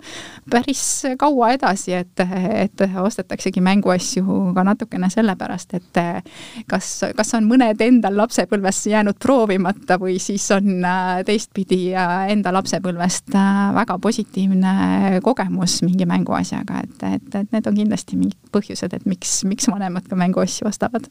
päris 0.50 0.82
kaua 1.18 1.54
edasi, 1.56 1.96
et, 1.96 2.24
et 2.66 2.86
ostetaksegi 3.00 3.62
mänguasju 3.64 4.52
ka 4.56 4.66
natukene 4.66 5.10
sellepärast, 5.12 5.76
et 5.80 6.02
äh, 6.02 6.20
kas, 6.68 6.92
kas 7.16 7.34
on 7.38 7.48
mõned 7.48 7.80
endal 7.86 8.20
lapsepõlves 8.20 8.84
jäänud 8.92 9.20
proovimata 9.22 9.96
või 10.02 10.18
siis 10.22 10.44
on 10.54 10.84
teistpidi 11.26 11.80
enda 11.96 12.52
lapsepõlvest 12.54 13.32
väga 13.76 13.96
positiivne 14.02 15.20
kogemus 15.24 15.80
mingi 15.86 16.06
mänguasjaga, 16.08 16.82
et, 16.84 17.04
et, 17.08 17.28
et 17.40 17.54
need 17.54 17.68
on 17.70 17.76
kindlasti 17.78 18.18
mingid 18.18 18.50
põhjused, 18.54 18.96
et 18.96 19.06
miks, 19.08 19.38
miks 19.48 19.70
vanemad 19.70 20.08
ka 20.10 20.18
mänguasju 20.18 20.68
ostavad. 20.68 21.08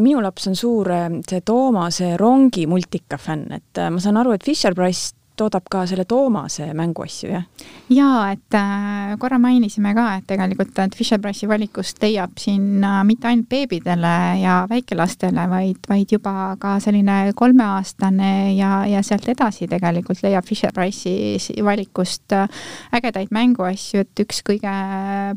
minu 0.00 0.22
laps 0.24 0.48
on 0.48 0.56
suur 0.56 0.88
see 1.28 1.40
Toomase 1.44 2.16
rongi 2.20 2.66
multika 2.70 3.18
fänn, 3.20 3.52
et 3.52 3.84
ma 3.90 4.00
saan 4.00 4.20
aru, 4.20 4.32
et 4.36 4.44
Fisher-Price 4.44 5.12
toodab 5.36 5.66
ka 5.70 5.84
selle 5.88 6.04
Toomase 6.08 6.68
mänguasju, 6.76 7.30
jah? 7.32 7.44
jaa, 7.90 8.32
et 8.32 8.56
äh, 8.56 9.14
korra 9.20 9.38
mainisime 9.42 9.94
ka, 9.96 10.06
et 10.18 10.26
tegelikult 10.28 10.78
et 10.82 10.96
Fisher-Price'i 10.96 11.48
valikust 11.50 12.00
leiab 12.02 12.38
siin 12.40 12.84
äh, 12.84 13.00
mitte 13.06 13.28
ainult 13.30 13.48
beebidele 13.50 14.14
ja 14.40 14.60
väikelastele, 14.70 15.46
vaid, 15.50 15.80
vaid 15.90 16.14
juba 16.14 16.54
ka 16.60 16.76
selline 16.82 17.34
kolmeaastane 17.36 18.54
ja, 18.56 18.84
ja 18.88 19.02
sealt 19.06 19.28
edasi 19.32 19.68
tegelikult 19.70 20.22
leiab 20.24 20.46
Fisher-Price'i 20.48 21.64
valikust 21.64 22.36
äh, 22.36 22.48
ägedaid 22.94 23.34
mänguasju, 23.34 24.04
et 24.04 24.24
üks 24.24 24.42
kõige 24.46 24.74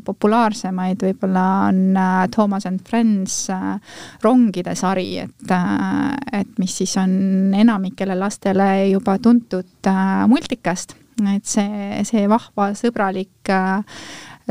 populaarsemaid 0.06 1.02
võib-olla 1.08 1.46
on 1.68 1.82
äh, 1.96 2.22
Thomas 2.34 2.68
and 2.70 2.84
Friends 2.86 3.48
äh, 3.52 3.76
rongide 4.24 4.76
sari, 4.78 5.10
et 5.24 5.54
äh,, 5.54 6.14
et 6.38 6.58
mis 6.60 6.74
siis 6.80 6.92
on 7.00 7.54
enamikele 7.56 8.14
lastele 8.18 8.68
juba 8.92 9.16
tuntud 9.22 9.87
äh, 9.87 9.87
multikast, 10.30 10.94
et 11.34 11.46
see, 11.48 12.02
see 12.06 12.26
vahva 12.30 12.70
sõbralik 12.78 13.50
äh, 13.50 14.00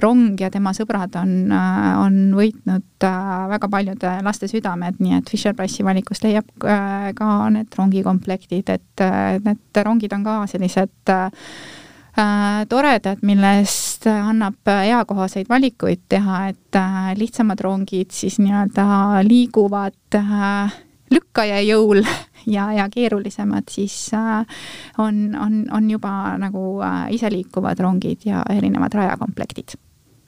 rong 0.03 0.37
ja 0.39 0.49
tema 0.53 0.73
sõbrad 0.77 1.15
on, 1.19 1.33
äh, 1.53 1.89
on 2.01 2.19
võitnud 2.37 3.07
äh, 3.07 3.47
väga 3.53 3.69
paljude 3.71 4.13
laste 4.25 4.49
südamed, 4.51 4.99
nii 5.01 5.17
et 5.19 5.31
Fisher-Price'i 5.31 5.85
valikust 5.87 6.27
leiab 6.27 6.49
ka 6.61 7.31
need 7.53 7.79
rongikomplektid, 7.79 8.69
et 8.69 9.07
need 9.45 9.83
rongid 9.87 10.15
on 10.17 10.25
ka 10.27 10.39
sellised 10.51 11.13
toredad, 12.67 13.19
millest 13.21 14.07
annab 14.09 14.71
eakohaseid 14.73 15.45
valikuid 15.51 16.07
teha, 16.09 16.47
et 16.49 16.79
lihtsamad 17.19 17.61
rongid 17.61 18.09
siis 18.15 18.39
nii-öelda 18.41 19.21
liiguvad 19.27 20.17
lükkaja 21.13 21.61
jõul 21.65 22.03
ja, 22.55 22.69
ja 22.73 22.87
keerulisemad 22.93 23.69
siis 23.71 23.95
äh, 24.13 24.45
on, 24.97 25.35
on, 25.35 25.65
on 25.71 25.91
juba 25.91 26.37
nagu 26.41 26.79
äh, 26.85 27.07
iseliikuvad 27.17 27.79
rongid 27.83 28.27
ja 28.27 28.43
erinevad 28.49 28.93
rajakomplektid 28.93 29.77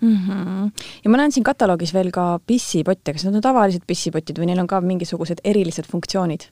mm. 0.01 0.15
-hmm. 0.15 0.71
ja 1.03 1.09
ma 1.09 1.17
näen 1.17 1.31
siin 1.31 1.43
kataloogis 1.43 1.93
veel 1.93 2.11
ka 2.11 2.39
pissipotte, 2.47 3.13
kas 3.13 3.25
need 3.25 3.35
on 3.35 3.41
tavalised 3.41 3.85
pissipotid 3.87 4.39
või 4.39 4.51
neil 4.51 4.59
on 4.59 4.67
ka 4.67 4.81
mingisugused 4.81 5.43
erilised 5.43 5.87
funktsioonid? 5.91 6.49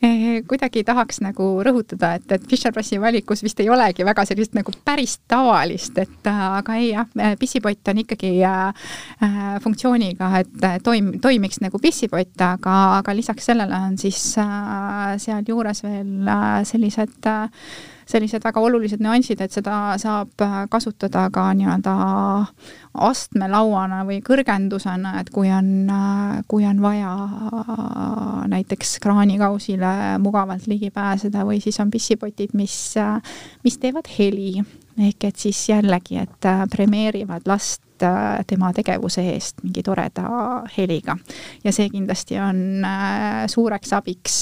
Eh, 0.00 0.40
kuidagi 0.48 0.80
tahaks 0.80 1.18
nagu 1.20 1.46
rõhutada, 1.60 2.14
et, 2.16 2.24
et 2.32 2.44
Fisher-Price'i 2.48 2.96
valikus 3.02 3.42
vist 3.44 3.58
ei 3.60 3.68
olegi 3.68 4.06
väga 4.08 4.24
sellist 4.24 4.54
nagu 4.56 4.72
päris 4.84 5.18
tavalist, 5.28 5.98
et 6.00 6.30
äh, 6.30 6.40
aga 6.56 6.76
ei 6.80 6.86
jah, 6.94 7.10
äh, 7.20 7.34
pissipott 7.36 7.90
on 7.92 8.00
ikkagi 8.00 8.30
äh, 8.48 8.88
äh, 9.20 9.52
funktsiooniga, 9.60 10.30
et 10.40 10.66
toim-, 10.86 11.12
toimiks 11.20 11.60
nagu 11.60 11.82
pissipott, 11.84 12.32
aga, 12.40 12.78
aga 13.02 13.16
lisaks 13.18 13.50
sellele 13.52 13.76
on 13.90 14.00
siis 14.00 14.22
äh, 14.40 15.18
sealjuures 15.20 15.84
veel 15.84 16.32
äh, 16.32 16.60
sellised 16.72 17.28
äh, 17.28 17.48
sellised 18.10 18.44
väga 18.44 18.62
olulised 18.64 19.02
nüansid, 19.02 19.40
et 19.44 19.54
seda 19.54 19.96
saab 20.00 20.42
äh, 20.42 20.62
kasutada 20.72 21.26
ka 21.34 21.50
nii-öelda 21.56 21.94
astmelauana 22.94 24.02
või 24.06 24.18
kõrgendusena, 24.24 25.14
et 25.20 25.30
kui 25.30 25.50
on, 25.54 25.90
kui 26.50 26.64
on 26.66 26.80
vaja 26.82 27.12
näiteks 28.50 28.96
kraanikausile 29.02 30.18
mugavalt 30.22 30.66
ligi 30.70 30.90
pääseda 30.94 31.44
või 31.46 31.60
siis 31.62 31.78
on 31.80 31.90
pissipotid, 31.90 32.54
mis, 32.58 32.74
mis 33.64 33.78
teevad 33.78 34.10
heli, 34.18 34.56
ehk 34.98 35.28
et 35.30 35.38
siis 35.38 35.62
jällegi, 35.70 36.18
et 36.24 36.50
premeerivad 36.72 37.46
last 37.50 37.84
tema 38.48 38.72
tegevuse 38.72 39.22
eest 39.34 39.60
mingi 39.62 39.82
toreda 39.84 40.24
heliga. 40.76 41.18
ja 41.64 41.72
see 41.72 41.90
kindlasti 41.92 42.38
on 42.40 42.86
suureks 43.46 43.92
abiks 43.92 44.38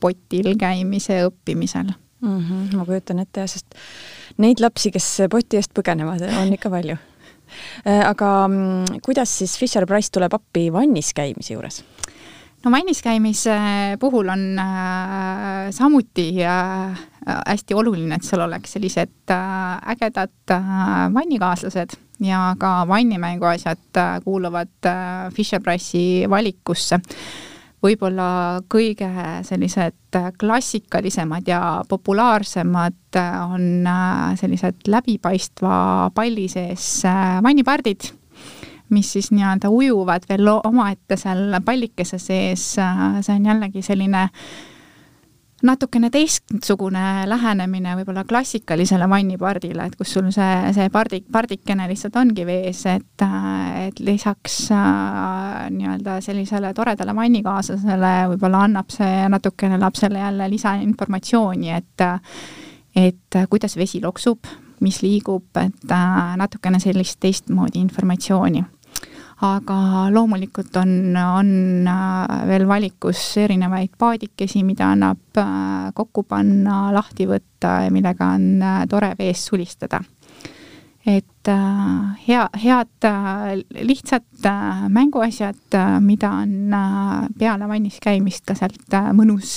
potil 0.00 0.52
käimise 0.60 1.22
õppimisel 1.24 1.88
mm. 2.20 2.38
-hmm, 2.38 2.76
ma 2.76 2.84
kujutan 2.84 3.18
ette, 3.18 3.46
sest 3.46 3.66
neid 4.38 4.60
lapsi, 4.60 4.90
kes 4.90 5.08
poti 5.30 5.56
eest 5.56 5.72
põgenevad, 5.76 6.24
on 6.40 6.52
ikka 6.52 6.70
palju. 6.70 6.96
Äh, 7.86 8.02
aga 8.06 8.48
mm, 8.48 9.00
kuidas 9.04 9.38
siis 9.40 9.56
Fisher-Price 9.60 10.12
tuleb 10.12 10.34
appi 10.36 10.68
vannis 10.72 11.14
käimise 11.16 11.54
juures? 11.54 11.82
no 12.64 12.70
vannis 12.72 13.00
käimise 13.02 13.54
puhul 14.00 14.28
on 14.28 14.42
äh, 14.60 15.70
samuti 15.72 16.44
äh, 16.44 16.98
hästi 17.24 17.74
oluline, 17.74 18.18
et 18.18 18.26
seal 18.26 18.44
oleks 18.44 18.76
sellised 18.76 19.32
äh, 19.32 19.92
ägedad 19.94 20.52
äh, 20.52 21.06
vannikaaslased 21.14 21.96
ja 22.20 22.54
ka 22.60 22.84
vannimänguasjad 22.88 23.96
äh, 23.96 24.20
kuuluvad 24.24 24.72
äh, 24.86 25.32
Fisher-Price'i 25.32 26.28
valikusse 26.30 27.00
võib-olla 27.84 28.60
kõige 28.70 29.08
sellised 29.46 30.18
klassikalisemad 30.40 31.48
ja 31.48 31.60
populaarsemad 31.88 33.18
on 33.44 33.86
äh, 33.88 34.24
sellised 34.40 34.88
läbipaistva 34.88 36.10
palli 36.14 36.48
sees 36.52 37.04
äh, 37.08 37.38
vannipardid, 37.42 38.10
mis 38.90 39.12
siis 39.12 39.30
nii-öelda 39.32 39.70
ujuvad 39.72 40.26
veel 40.28 40.50
omaette 40.52 41.16
seal 41.20 41.60
pallikese 41.64 42.20
sees, 42.20 42.72
äh, 42.78 43.22
see 43.24 43.38
on 43.38 43.48
jällegi 43.52 43.82
selline 43.86 44.26
äh, 44.28 44.69
natukene 45.66 46.10
teistsugune 46.12 47.26
lähenemine 47.28 47.94
võib-olla 47.98 48.24
klassikalisele 48.28 49.08
vannipardile, 49.10 49.86
et 49.90 49.96
kus 49.98 50.14
sul 50.16 50.30
see, 50.34 50.72
see 50.76 50.88
pardik, 50.92 51.26
pardikene 51.32 51.88
lihtsalt 51.90 52.16
ongi 52.20 52.46
vees, 52.48 52.80
et, 52.90 53.26
et 53.84 54.00
lisaks 54.04 54.56
äh, 54.74 55.68
nii-öelda 55.76 56.18
sellisele 56.24 56.72
toredale 56.76 57.14
vannikaaslasele 57.16 58.14
võib-olla 58.34 58.64
annab 58.68 58.90
see 58.94 59.28
natukene 59.32 59.78
lapsele 59.80 60.24
jälle 60.24 60.50
lisainformatsiooni, 60.56 61.76
et 61.76 62.08
et 62.96 63.36
kuidas 63.46 63.76
vesi 63.78 64.00
loksub, 64.02 64.48
mis 64.82 64.96
liigub, 65.04 65.46
et 65.60 65.92
äh, 65.94 66.36
natukene 66.40 66.80
sellist 66.82 67.20
teistmoodi 67.22 67.78
informatsiooni 67.84 68.64
aga 69.40 70.08
loomulikult 70.12 70.74
on, 70.76 71.16
on 71.16 71.50
äh, 71.88 72.46
veel 72.48 72.66
valikus 72.68 73.20
erinevaid 73.40 73.94
paadikesi, 73.98 74.62
mida 74.66 74.90
annab 74.92 75.40
äh, 75.40 75.90
kokku 75.96 76.26
panna, 76.28 76.90
lahti 76.92 77.26
võtta 77.28 77.80
ja 77.86 77.92
millega 77.94 78.34
on 78.36 78.48
äh, 78.60 78.82
tore 78.90 79.14
vees 79.18 79.46
sulistada 79.48 80.02
et 81.08 81.48
hea, 82.26 82.42
head 82.60 83.06
lihtsad 83.88 84.44
mänguasjad, 84.92 85.76
mida 86.04 86.28
on 86.42 86.74
peale 87.40 87.68
vannis 87.70 87.96
käimist 88.04 88.44
ka 88.44 88.54
sealt 88.58 88.96
mõnus 89.16 89.54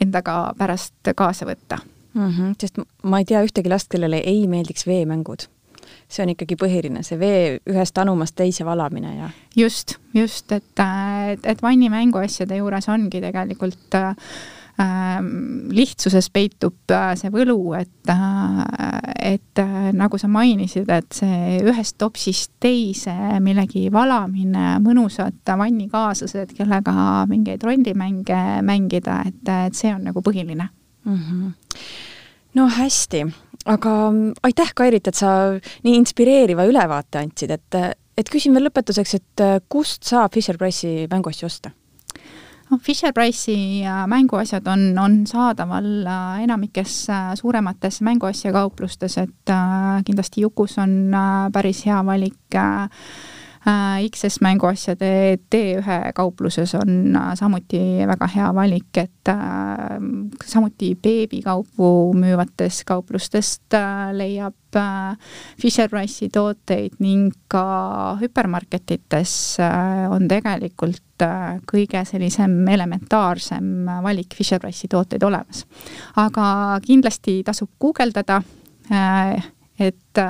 endaga 0.00 0.36
pärast 0.56 1.10
kaasa 1.18 1.50
võtta 1.50 1.80
mm. 2.14 2.30
-hmm, 2.30 2.54
sest 2.62 2.78
ma 3.02 3.18
ei 3.18 3.26
tea 3.26 3.42
ühtegi 3.42 3.68
last, 3.74 3.90
kellele 3.90 4.22
ei 4.22 4.46
meeldiks 4.46 4.86
veemängud 4.86 5.48
see 6.08 6.24
on 6.24 6.34
ikkagi 6.34 6.58
põhiline, 6.60 7.02
see 7.06 7.18
vee 7.20 7.38
ühest 7.70 7.98
anumast 7.98 8.36
teise 8.36 8.66
valamine 8.66 9.14
ja. 9.16 9.30
just, 9.56 9.96
just, 10.14 10.52
et, 10.52 10.84
et, 11.32 11.46
et 11.54 11.62
vanni 11.62 11.90
mänguasjade 11.92 12.60
juures 12.60 12.88
ongi 12.92 13.22
tegelikult 13.24 13.98
äh, 14.00 14.14
lihtsuses 15.70 16.28
peitub 16.34 16.90
äh, 16.90 17.12
see 17.18 17.30
võlu, 17.30 17.58
et, 17.78 18.10
äh, 18.10 19.34
et 19.34 19.62
äh, 19.62 19.90
nagu 19.94 20.18
sa 20.18 20.28
mainisid, 20.28 20.90
et 20.90 21.14
see 21.14 21.60
ühest 21.62 21.96
topsist 22.02 22.50
teise 22.62 23.14
millegi 23.44 23.86
valamine, 23.94 24.78
mõnusad 24.82 25.38
vannikaaslased, 25.46 26.56
kellega 26.58 27.24
mingeid 27.30 27.62
rollimänge 27.62 28.40
mängida, 28.66 29.20
et, 29.28 29.54
et 29.68 29.78
see 29.78 29.94
on 29.94 30.08
nagu 30.10 30.22
põhiline 30.24 30.66
mm. 30.66 31.18
-hmm. 31.18 31.52
no 32.58 32.68
hästi, 32.68 33.24
aga 33.64 33.92
mm, 34.10 34.32
aitäh, 34.44 34.72
Kairit, 34.76 35.08
et 35.08 35.18
sa 35.18 35.30
nii 35.84 35.96
inspireeriva 36.00 36.66
ülevaate 36.68 37.22
andsid, 37.22 37.54
et, 37.54 37.78
et 38.18 38.30
küsin 38.30 38.54
veel 38.56 38.68
lõpetuseks, 38.68 39.16
et 39.18 39.44
äh, 39.44 39.56
kust 39.72 40.04
saab 40.08 40.34
Fisher-Price'i 40.36 41.08
mänguasju 41.12 41.48
osta? 41.48 41.72
noh, 42.70 42.80
Fisher-Price'i 42.80 43.84
äh, 43.84 44.04
mänguasjad 44.10 44.68
on, 44.72 44.86
on 45.00 45.18
saadaval 45.28 45.88
äh, 46.04 46.44
enamikes 46.44 46.98
suuremates 47.40 48.00
mänguasjakauplustes, 48.04 49.18
et 49.24 49.56
kindlasti 50.06 50.44
Jukus 50.44 50.78
on 50.82 51.14
päris 51.52 51.84
hea 51.88 52.00
valik 52.06 52.60
XS 53.64 54.40
mänguasjade 54.44 55.38
T1 55.50 56.12
kaupluses 56.14 56.74
on 56.74 57.16
äh, 57.16 57.30
samuti 57.34 57.80
väga 58.06 58.26
hea 58.28 58.50
valik, 58.54 58.96
et 59.00 59.28
äh, 59.28 59.96
samuti 60.44 60.90
beebikaupu 61.02 61.88
müüvatest 62.12 62.84
kauplustest 62.84 63.76
leiab 64.12 64.54
Fisher-Price'i 65.62 66.28
tooteid 66.34 66.98
ning 66.98 67.30
ka 67.48 68.18
hüpermarketites 68.20 69.34
on 70.10 70.26
tegelikult 70.28 71.22
kõige 71.70 72.02
sellisem 72.04 72.56
elementaarsem 72.74 73.86
valik 74.02 74.34
Fisher-Price'i 74.34 74.90
tooteid 74.90 75.22
olemas. 75.22 75.62
aga 76.16 76.80
kindlasti 76.84 77.42
tasub 77.46 77.70
guugeldada, 77.78 78.42
et 79.78 80.24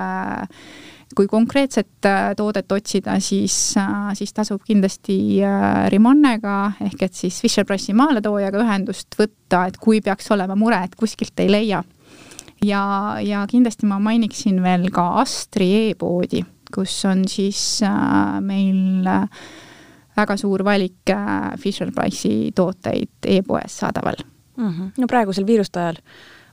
kui 1.16 1.26
konkreetset 1.30 2.06
äh, 2.06 2.32
toodet 2.36 2.72
otsida, 2.72 3.18
siis, 3.20 3.74
äh, 3.80 4.12
siis 4.14 4.32
tasub 4.32 4.62
kindlasti 4.66 5.16
äh, 5.44 5.86
Rimonnega 5.92 6.56
ehk 6.84 7.06
et 7.06 7.14
siis 7.18 7.40
Fisher-Price'i 7.44 7.94
maaletoojaga 7.98 8.62
ühendust 8.62 9.16
võtta, 9.18 9.64
et 9.68 9.78
kui 9.80 10.00
peaks 10.04 10.30
olema 10.34 10.56
mure, 10.58 10.80
et 10.84 10.96
kuskilt 10.98 11.40
ei 11.44 11.50
leia. 11.50 11.82
ja, 12.64 12.82
ja 13.20 13.46
kindlasti 13.50 13.86
ma 13.86 13.98
mainiksin 14.00 14.62
veel 14.62 14.88
ka 14.94 15.08
Astri 15.22 15.90
e-poodi, 15.90 16.44
kus 16.74 16.94
on 17.08 17.26
siis 17.28 17.80
meil 18.40 19.08
väga 20.16 20.36
suur 20.40 20.64
valik 20.64 21.14
Fisher-Price'i 21.60 22.52
tooteid 22.54 23.28
e-poes 23.38 23.80
saadaval 23.82 24.16
mm. 24.56 24.70
-hmm. 24.70 24.90
no 24.98 25.06
praegusel 25.06 25.46
viiruste 25.46 25.80
ajal 25.80 25.96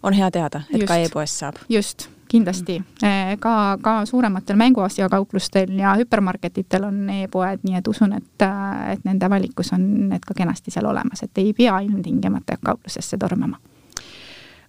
on 0.03 0.13
hea 0.13 0.31
teada, 0.31 0.61
et 0.69 0.81
just, 0.81 0.87
ka 0.87 0.95
e-poest 0.95 1.37
saab. 1.37 1.55
just 1.69 2.09
kindlasti 2.31 2.79
mm. 2.79 3.39
ka, 3.39 3.77
ka 3.81 3.95
suurematel 4.05 4.59
mänguasjakauplustel 4.59 5.73
ja 5.79 5.95
hüpermarketitel 5.99 6.87
on 6.87 7.09
e-poed, 7.09 7.65
nii 7.67 7.79
et 7.81 7.87
usun, 7.91 8.15
et, 8.17 8.47
et 8.93 9.03
nende 9.07 9.29
valikus 9.29 9.73
on 9.75 9.83
need 10.13 10.23
ka 10.27 10.37
kenasti 10.37 10.71
seal 10.71 10.87
olemas, 10.87 11.23
et 11.23 11.43
ei 11.43 11.53
pea 11.57 11.79
ilmtingimata 11.83 12.57
kauplusesse 12.63 13.19
tormama 13.19 13.59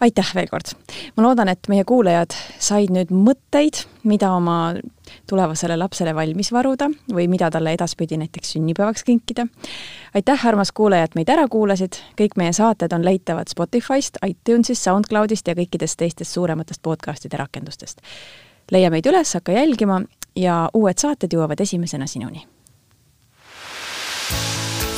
aitäh 0.03 0.35
veel 0.35 0.49
kord! 0.51 0.75
ma 1.17 1.25
loodan, 1.27 1.49
et 1.53 1.69
meie 1.71 1.85
kuulajad 1.87 2.35
said 2.63 2.91
nüüd 2.95 3.13
mõtteid, 3.15 3.85
mida 4.09 4.33
oma 4.35 4.75
tulevasele 5.31 5.77
lapsele 5.79 6.15
valmis 6.17 6.53
varuda 6.55 6.89
või 7.13 7.29
mida 7.31 7.51
talle 7.53 7.75
edaspidi 7.77 8.19
näiteks 8.21 8.55
sünnipäevaks 8.57 9.05
kinkida. 9.07 9.47
aitäh, 10.15 10.47
armas 10.47 10.73
kuulaja, 10.73 11.09
et 11.09 11.15
meid 11.19 11.31
ära 11.33 11.47
kuulasid, 11.49 12.01
kõik 12.19 12.37
meie 12.37 12.53
saated 12.53 12.93
on 12.93 13.05
leitavad 13.05 13.53
Spotify'st, 13.53 14.19
iTunes'ist, 14.27 14.83
SoundCloud'ist 14.89 15.49
ja 15.49 15.59
kõikidest 15.59 15.99
teistest 15.99 16.33
suurematest 16.33 16.83
podcast'ide 16.83 17.39
rakendustest. 17.39 18.03
leia 18.71 18.91
meid 18.91 19.07
üles, 19.07 19.35
hakka 19.35 19.53
jälgima 19.53 20.03
ja 20.37 20.69
uued 20.75 20.99
saated 20.99 21.33
jõuavad 21.33 21.61
esimesena 21.61 22.07
sinuni 22.07 22.47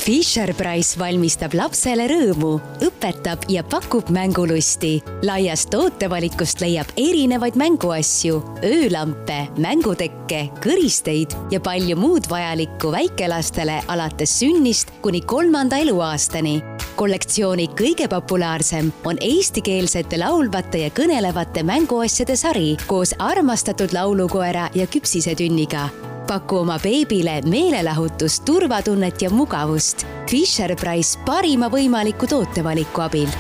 Fisher-Price 0.05 0.99
valmistab 1.01 1.55
lapsele 1.57 2.05
rõõmu, 2.11 2.59
õpetab 2.85 3.47
ja 3.49 3.63
pakub 3.65 4.11
mängulusti. 4.13 4.99
laiast 5.25 5.71
tootevalikust 5.73 6.61
leiab 6.61 6.93
erinevaid 7.01 7.57
mänguasju, 7.57 8.43
öölampe, 8.69 9.39
mängutekke, 9.57 10.43
kõristeid 10.61 11.33
ja 11.51 11.61
palju 11.61 11.97
muud 11.97 12.29
vajalikku 12.29 12.93
väikelastele 12.93 13.81
alates 13.89 14.39
sünnist 14.39 14.93
kuni 15.01 15.21
kolmanda 15.21 15.81
eluaastani. 15.81 16.63
kollektsiooni 16.97 17.71
kõige 17.73 18.09
populaarsem 18.09 18.93
on 19.05 19.17
eestikeelsete 19.21 20.19
laulvate 20.19 20.85
ja 20.85 20.91
kõnelevate 20.91 21.63
mänguasjade 21.65 22.37
sari 22.37 22.77
koos 22.87 23.15
armastatud 23.19 23.93
laulukoera 23.93 24.69
ja 24.75 24.87
küpsisetünniga 24.87 25.89
paku 26.27 26.57
oma 26.63 26.79
beebile 26.81 27.41
meelelahutust, 27.49 28.45
turvatunnet 28.49 29.23
ja 29.23 29.31
mugavust. 29.31 29.94
Fisher 30.31 30.75
Price 30.79 31.19
parima 31.27 31.69
võimaliku 31.73 32.27
tootevaliku 32.31 33.05
abil 33.05 33.31